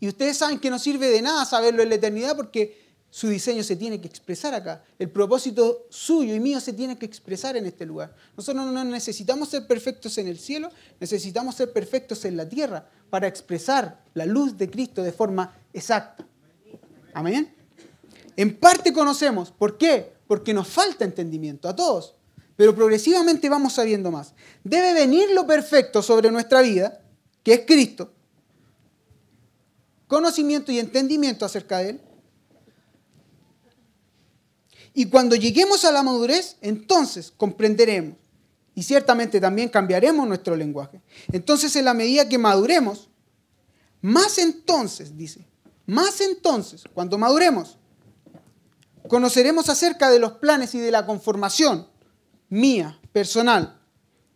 [0.01, 3.63] Y ustedes saben que no sirve de nada saberlo en la eternidad porque su diseño
[3.65, 4.85] se tiene que expresar acá.
[4.99, 8.15] El propósito suyo y mío se tiene que expresar en este lugar.
[8.37, 10.71] Nosotros no necesitamos ser perfectos en el cielo,
[11.01, 16.25] necesitamos ser perfectos en la tierra para expresar la luz de Cristo de forma exacta.
[17.13, 17.53] Amén.
[18.37, 19.51] En parte conocemos.
[19.51, 20.13] ¿Por qué?
[20.29, 22.15] Porque nos falta entendimiento a todos.
[22.55, 24.35] Pero progresivamente vamos sabiendo más.
[24.63, 27.01] Debe venir lo perfecto sobre nuestra vida,
[27.43, 28.13] que es Cristo.
[30.11, 32.01] Conocimiento y entendimiento acerca de Él
[34.93, 38.19] y cuando lleguemos a la madurez, entonces comprenderemos.
[38.75, 41.01] Y ciertamente también cambiaremos nuestro lenguaje.
[41.33, 43.09] Entonces, en la medida que maduremos,
[44.01, 45.47] más entonces, dice,
[45.87, 47.79] más entonces, cuando maduremos,
[49.09, 51.87] conoceremos acerca de los planes y de la conformación
[52.49, 53.81] mía, personal,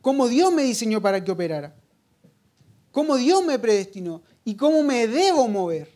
[0.01, 1.75] cómo Dios me diseñó para que operara,
[2.93, 5.93] cómo Dios me predestinó y cómo me debo mover.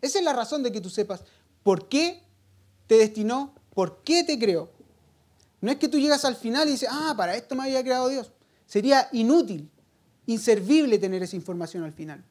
[0.00, 1.24] Esa es la razón de que tú sepas
[1.62, 2.22] por qué
[2.86, 4.70] te destinó, por qué te creó.
[5.60, 8.08] No es que tú llegas al final y dices, ah, para esto me había creado
[8.08, 8.32] Dios.
[8.66, 9.70] Sería inútil,
[10.26, 12.24] inservible tener esa información al final.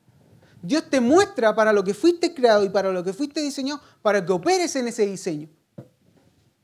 [0.61, 4.23] Dios te muestra para lo que fuiste creado y para lo que fuiste diseñado, para
[4.23, 5.49] que operes en ese diseño.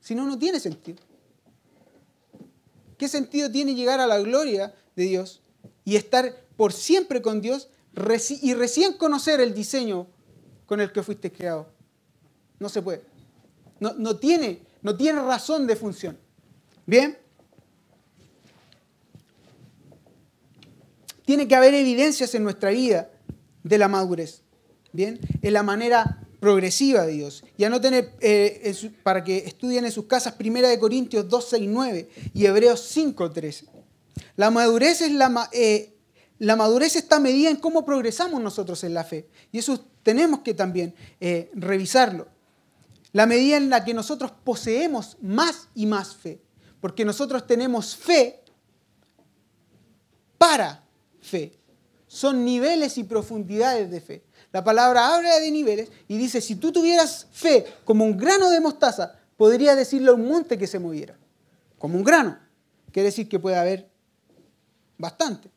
[0.02, 1.00] Si no, no tiene sentido.
[2.98, 5.41] ¿Qué sentido tiene llegar a la gloria de Dios
[5.86, 7.70] y estar por siempre con Dios
[8.41, 10.08] y recién conocer el diseño
[10.66, 11.68] con el que fuiste creado?
[12.60, 13.02] No se puede.
[13.80, 16.18] No, tiene, no tiene razón de función.
[16.86, 17.18] ¿Bien?
[21.26, 23.10] Tiene que haber evidencias en nuestra vida
[23.64, 24.41] de la madurez.
[24.93, 25.20] ¿Bien?
[25.41, 27.43] En la manera progresiva de Dios.
[27.58, 28.74] Ya no tener, eh,
[29.04, 33.66] para que estudien en sus casas, 1 Corintios 2, 6, 9 y Hebreos 5, 13.
[34.36, 35.97] La madurez, es la, eh,
[36.39, 39.27] la madurez está medida en cómo progresamos nosotros en la fe.
[39.51, 42.27] Y eso tenemos que también eh, revisarlo
[43.13, 46.41] la medida en la que nosotros poseemos más y más fe.
[46.79, 48.43] Porque nosotros tenemos fe
[50.38, 50.83] para
[51.19, 51.57] fe.
[52.05, 54.23] Son niveles y profundidades de fe.
[54.51, 58.59] La palabra habla de niveles y dice, si tú tuvieras fe como un grano de
[58.59, 61.17] mostaza, podría decirle a un monte que se moviera.
[61.79, 62.38] Como un grano.
[62.91, 63.89] Quiere decir que puede haber
[64.97, 65.49] bastante.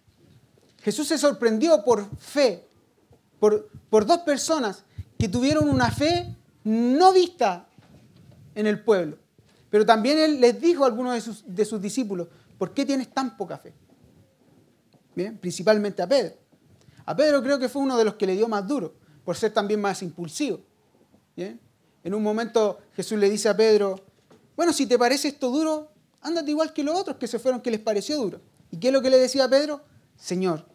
[0.80, 2.68] Jesús se sorprendió por fe,
[3.38, 4.84] por, por dos personas
[5.18, 7.68] que tuvieron una fe no vista
[8.54, 9.18] en el pueblo.
[9.70, 12.28] Pero también él les dijo a algunos de sus, de sus discípulos,
[12.58, 13.72] ¿por qué tienes tan poca fe?
[15.14, 16.34] Bien, principalmente a Pedro.
[17.04, 19.52] A Pedro creo que fue uno de los que le dio más duro, por ser
[19.52, 20.60] también más impulsivo.
[21.36, 21.60] ¿Bien?
[22.02, 24.00] En un momento Jesús le dice a Pedro,
[24.56, 27.70] bueno, si te parece esto duro, ándate igual que los otros que se fueron que
[27.70, 28.40] les pareció duro.
[28.70, 29.82] ¿Y qué es lo que le decía a Pedro?
[30.20, 30.66] Señor,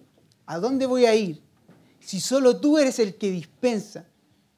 [0.45, 1.41] ¿a dónde voy a ir
[1.99, 4.05] si solo tú eres el que dispensa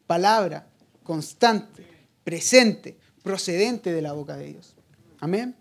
[0.05, 0.67] palabra
[1.03, 1.85] constante,
[2.23, 4.73] presente, procedente de la boca de Dios.
[5.21, 5.55] Amén.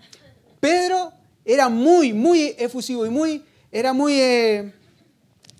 [0.58, 1.12] Pedro
[1.44, 4.74] era muy, muy efusivo y muy, era muy, eh,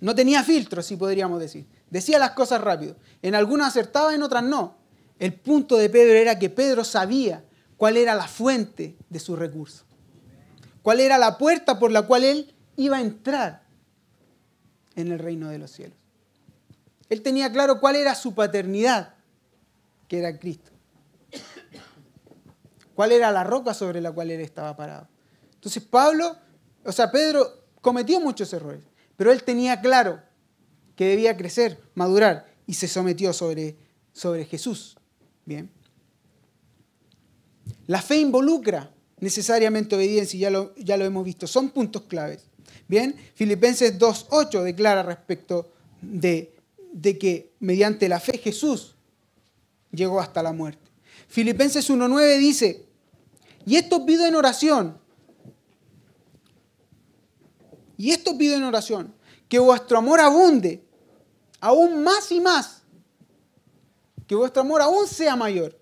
[0.01, 1.65] no tenía filtros, si podríamos decir.
[1.89, 2.97] Decía las cosas rápido.
[3.21, 4.75] En algunas acertaba, en otras no.
[5.19, 7.45] El punto de Pedro era que Pedro sabía
[7.77, 9.85] cuál era la fuente de su recurso.
[10.81, 13.63] Cuál era la puerta por la cual él iba a entrar
[14.95, 15.97] en el reino de los cielos.
[17.09, 19.15] Él tenía claro cuál era su paternidad,
[20.07, 20.71] que era Cristo.
[22.95, 25.07] Cuál era la roca sobre la cual él estaba parado.
[25.53, 26.35] Entonces Pablo,
[26.83, 28.81] o sea, Pedro cometió muchos errores,
[29.15, 30.21] pero él tenía claro
[30.95, 33.77] que debía crecer, madurar, y se sometió sobre,
[34.13, 34.97] sobre Jesús.
[35.45, 35.69] Bien.
[37.85, 42.45] La fe involucra necesariamente obediencia, ya lo, ya lo hemos visto, son puntos claves.
[42.87, 45.69] Bien, Filipenses 2.8 declara respecto
[46.01, 46.53] de,
[47.19, 48.95] que mediante la fe Jesús
[49.91, 50.89] llegó hasta la muerte.
[51.27, 52.85] Filipenses 1.9 dice,
[53.65, 54.97] y esto pido en oración,
[57.97, 59.13] y esto pido en oración,
[59.49, 60.83] que vuestro amor abunde
[61.59, 62.83] aún más y más,
[64.27, 65.77] que vuestro amor aún sea mayor,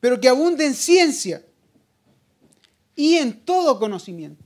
[0.00, 1.44] pero que abunde en ciencia
[2.96, 4.45] y en todo conocimiento.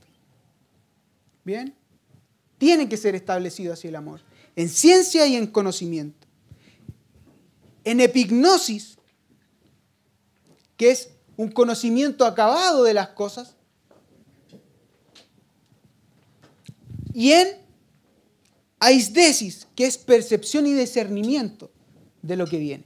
[1.43, 1.75] ¿Bien?
[2.57, 4.21] Tiene que ser establecido así el amor,
[4.55, 6.27] en ciencia y en conocimiento.
[7.83, 8.97] En epignosis,
[10.77, 13.55] que es un conocimiento acabado de las cosas,
[17.13, 17.47] y en
[18.79, 21.71] aisdesis, que es percepción y discernimiento
[22.21, 22.85] de lo que viene.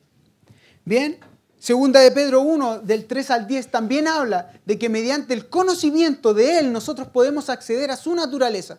[0.84, 1.20] Bien,
[1.66, 6.36] segunda de Pedro 1, del 3 al 10, también habla de que mediante el conocimiento
[6.36, 8.78] de Él nosotros podemos acceder a su naturaleza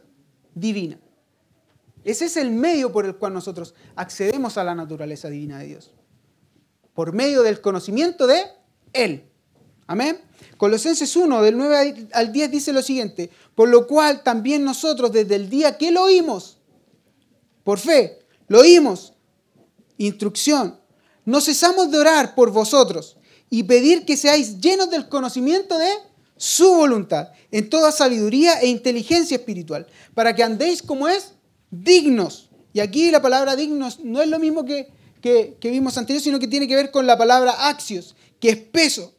[0.54, 0.96] divina.
[2.04, 5.90] Ese es el medio por el cual nosotros accedemos a la naturaleza divina de Dios.
[6.94, 8.44] Por medio del conocimiento de
[8.92, 9.24] Él.
[9.88, 10.20] Amén.
[10.56, 15.34] Colosenses 1, del 9 al 10 dice lo siguiente, por lo cual también nosotros desde
[15.34, 16.58] el día que lo oímos,
[17.64, 19.12] por fe, lo oímos,
[19.98, 20.78] instrucción,
[21.26, 23.16] no cesamos de orar por vosotros
[23.50, 25.90] y pedir que seáis llenos del conocimiento de
[26.36, 31.32] su voluntad, en toda sabiduría e inteligencia espiritual, para que andéis como es
[31.70, 32.50] dignos.
[32.72, 34.88] Y aquí la palabra dignos no es lo mismo que,
[35.20, 38.56] que, que vimos anterior, sino que tiene que ver con la palabra axios, que es
[38.56, 39.14] peso,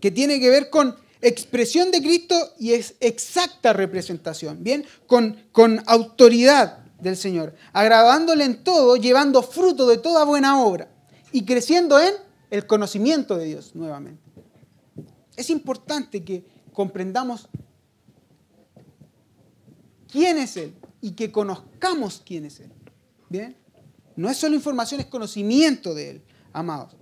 [0.00, 4.84] que tiene que ver con expresión de Cristo y es exacta representación, ¿bien?
[5.06, 10.93] Con, con autoridad del Señor, agradándole en todo, llevando fruto de toda buena obra
[11.34, 12.14] y creciendo en
[12.48, 14.22] el conocimiento de Dios nuevamente.
[15.36, 17.48] Es importante que comprendamos
[20.08, 22.70] quién es Él y que conozcamos quién es Él.
[23.28, 23.56] ¿Bien?
[24.14, 26.22] No es solo información, es conocimiento de Él,
[26.52, 26.94] amados.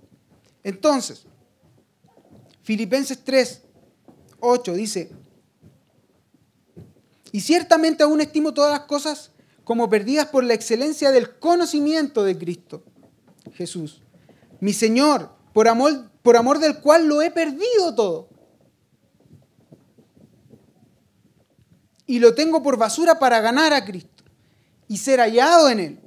[0.65, 1.27] Entonces,
[2.63, 3.61] Filipenses 3,
[4.41, 5.11] 8 dice,
[7.33, 9.33] y ciertamente aún estimo todas las cosas
[9.65, 12.83] como perdidas por la excelencia del conocimiento de Cristo,
[13.53, 14.01] Jesús,
[14.63, 18.29] mi Señor, por amor, por amor del cual lo he perdido todo.
[22.07, 24.23] Y lo tengo por basura para ganar a Cristo
[24.87, 26.01] y ser hallado en Él.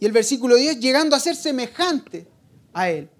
[0.00, 2.26] Y el versículo 10, llegando a ser semejante
[2.72, 3.10] a Él,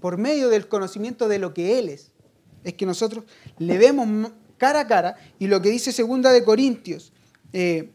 [0.00, 2.12] por medio del conocimiento de lo que Él es.
[2.64, 3.26] Es que nosotros
[3.58, 7.12] le vemos cara a cara y lo que dice Segunda de Corintios
[7.52, 7.90] eh,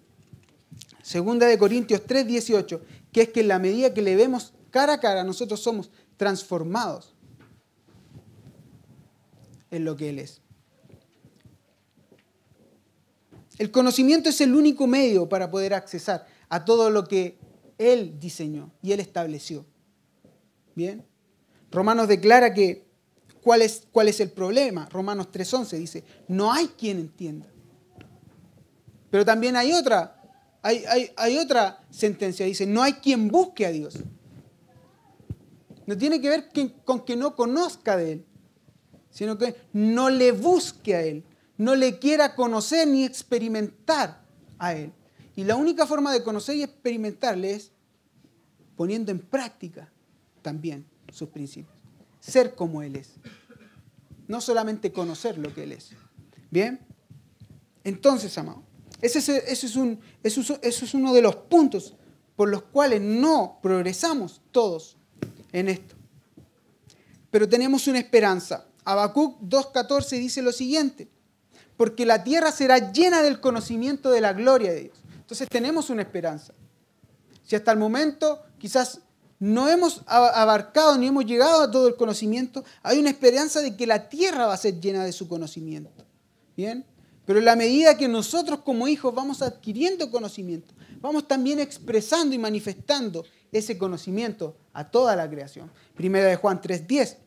[1.02, 2.82] Segunda de Corintios 3, 18,
[3.12, 7.16] que es que en la medida que le vemos cara a cara, nosotros somos transformados
[9.72, 10.42] en lo que Él es.
[13.58, 17.38] El conocimiento es el único medio para poder accesar a todo lo que
[17.78, 19.66] Él diseñó y Él estableció.
[20.76, 21.04] Bien.
[21.72, 22.86] Romanos declara que
[23.42, 24.88] cuál es, cuál es el problema.
[24.90, 27.48] Romanos 3.11 dice, no hay quien entienda.
[29.10, 30.18] Pero también hay otra
[31.16, 34.00] hay, otra sentencia, dice, no hay quien busque a Dios.
[35.88, 36.50] No tiene que ver
[36.84, 38.26] con que no conozca de Él,
[39.10, 41.24] sino que no le busque a Él,
[41.58, 44.22] no le quiera conocer ni experimentar
[44.60, 44.92] a Él.
[45.36, 47.72] Y la única forma de conocer y experimentarle es
[48.76, 49.90] poniendo en práctica
[50.42, 51.78] también sus principios.
[52.20, 53.14] Ser como Él es.
[54.28, 55.92] No solamente conocer lo que Él es.
[56.52, 56.82] ¿Bien?
[57.86, 58.62] Entonces, amado,
[59.02, 61.96] ese es, eso es uno de los puntos
[62.36, 64.97] por los cuales no progresamos todos
[65.52, 65.96] en esto.
[67.32, 68.66] Pero tenemos una esperanza.
[68.86, 71.10] Habacuc 2.14 dice lo siguiente,
[71.76, 74.98] porque la tierra será llena del conocimiento de la gloria de Dios.
[75.16, 76.54] Entonces tenemos una esperanza.
[77.44, 79.02] Si hasta el momento quizás
[79.40, 83.86] no hemos abarcado ni hemos llegado a todo el conocimiento, hay una esperanza de que
[83.86, 86.06] la tierra va a ser llena de su conocimiento.
[86.56, 86.86] ¿Bien?
[87.26, 92.40] Pero en la medida que nosotros como hijos vamos adquiriendo conocimiento, vamos también expresando y
[92.40, 95.72] manifestando ese conocimiento a toda la creación.
[95.96, 97.18] Primera de Juan 3.10.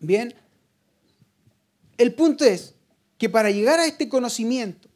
[0.00, 0.34] Bien,
[1.98, 2.74] el punto es
[3.18, 4.88] que para llegar a este conocimiento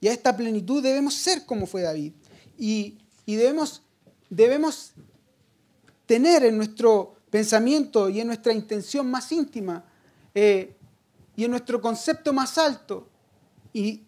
[0.00, 2.12] y a esta plenitud debemos ser como fue David.
[2.58, 3.82] Y, y debemos
[4.30, 4.92] debemos
[6.06, 9.84] tener en nuestro pensamiento y en nuestra intención más íntima
[10.34, 10.76] eh,
[11.36, 13.08] y en nuestro concepto más alto
[13.72, 14.02] y,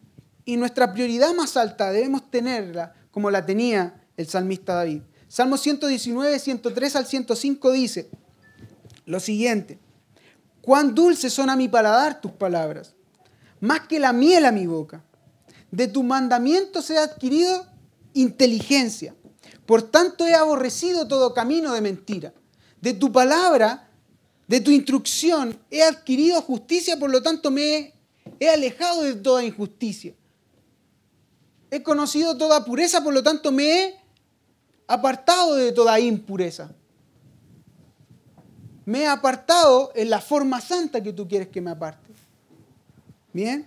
[0.44, 5.02] y nuestra prioridad más alta debemos tenerla como la tenía el salmista David.
[5.32, 8.10] Salmo 119, 103 al 105 dice
[9.06, 9.78] lo siguiente,
[10.60, 12.92] cuán dulces son a mi paladar tus palabras,
[13.58, 15.02] más que la miel a mi boca.
[15.70, 17.66] De tu mandamiento se ha adquirido
[18.12, 19.14] inteligencia.
[19.64, 22.34] Por tanto he aborrecido todo camino de mentira.
[22.82, 23.88] De tu palabra,
[24.48, 27.94] de tu instrucción, he adquirido justicia, por lo tanto me
[28.38, 30.14] he, alejado de toda injusticia.
[31.70, 34.01] He conocido toda pureza, por lo tanto me he
[34.86, 36.74] apartado de toda impureza.
[38.84, 42.12] Me he apartado en la forma santa que tú quieres que me aparte.
[43.32, 43.66] Bien.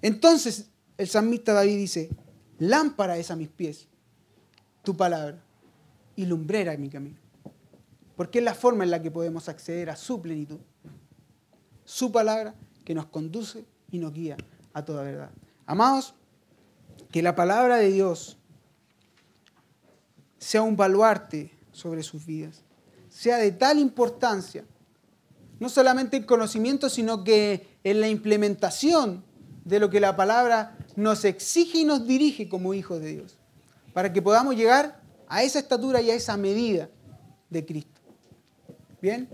[0.00, 2.10] Entonces el salmista David dice,
[2.58, 3.88] lámpara es a mis pies
[4.82, 5.42] tu palabra
[6.14, 7.18] y lumbrera en mi camino.
[8.16, 10.60] Porque es la forma en la que podemos acceder a su plenitud.
[11.84, 14.36] Su palabra que nos conduce y nos guía
[14.72, 15.30] a toda verdad.
[15.66, 16.14] Amados,
[17.10, 18.38] que la palabra de Dios
[20.44, 22.60] sea un baluarte sobre sus vidas,
[23.08, 24.62] sea de tal importancia,
[25.58, 29.24] no solamente en conocimiento, sino que en la implementación
[29.64, 33.38] de lo que la palabra nos exige y nos dirige como hijos de Dios,
[33.94, 36.90] para que podamos llegar a esa estatura y a esa medida
[37.48, 38.02] de Cristo.
[39.00, 39.26] ¿Bien?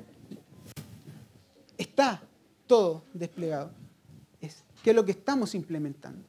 [1.77, 2.23] Está
[2.69, 3.73] todo desplegado.
[4.41, 6.25] Es, ¿Qué es lo que estamos implementando?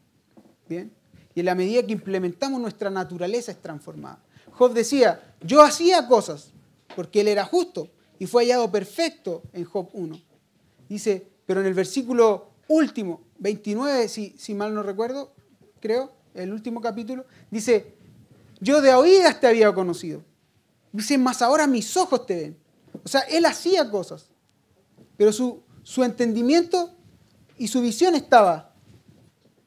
[0.68, 0.92] ¿Bien?
[1.36, 4.20] Y en la medida que implementamos, nuestra naturaleza es transformada.
[4.62, 6.52] Job decía, yo hacía cosas
[6.96, 7.90] porque él era justo
[8.20, 10.22] y fue hallado perfecto en Job 1.
[10.88, 15.34] Dice, pero en el versículo último, 29, si, si mal no recuerdo,
[15.80, 17.96] creo, el último capítulo, dice,
[18.60, 20.24] yo de oídas te había conocido.
[20.92, 22.58] Dice, más ahora mis ojos te ven.
[23.04, 24.30] O sea, él hacía cosas,
[25.18, 26.96] pero su, su entendimiento
[27.58, 28.76] y su visión estaba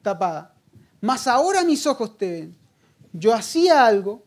[0.01, 0.55] tapada.
[1.01, 2.57] Más ahora mis ojos te ven.
[3.11, 4.23] Yo hacía algo,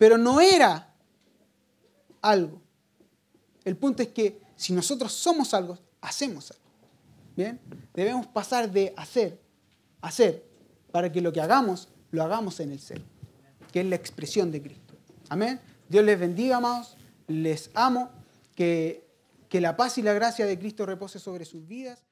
[0.00, 0.94] pero no era
[2.22, 2.62] algo.
[3.66, 6.64] El punto es que si nosotros somos algo, hacemos algo.
[7.36, 7.60] ¿Bien?
[7.92, 9.38] Debemos pasar de hacer,
[10.00, 10.42] hacer,
[10.90, 13.02] para que lo que hagamos, lo hagamos en el ser,
[13.72, 14.94] que es la expresión de Cristo.
[15.28, 15.60] Amén.
[15.86, 16.96] Dios les bendiga, amados.
[17.26, 18.10] Les amo.
[18.54, 19.06] Que,
[19.50, 22.02] que la paz y la gracia de Cristo repose sobre sus vidas.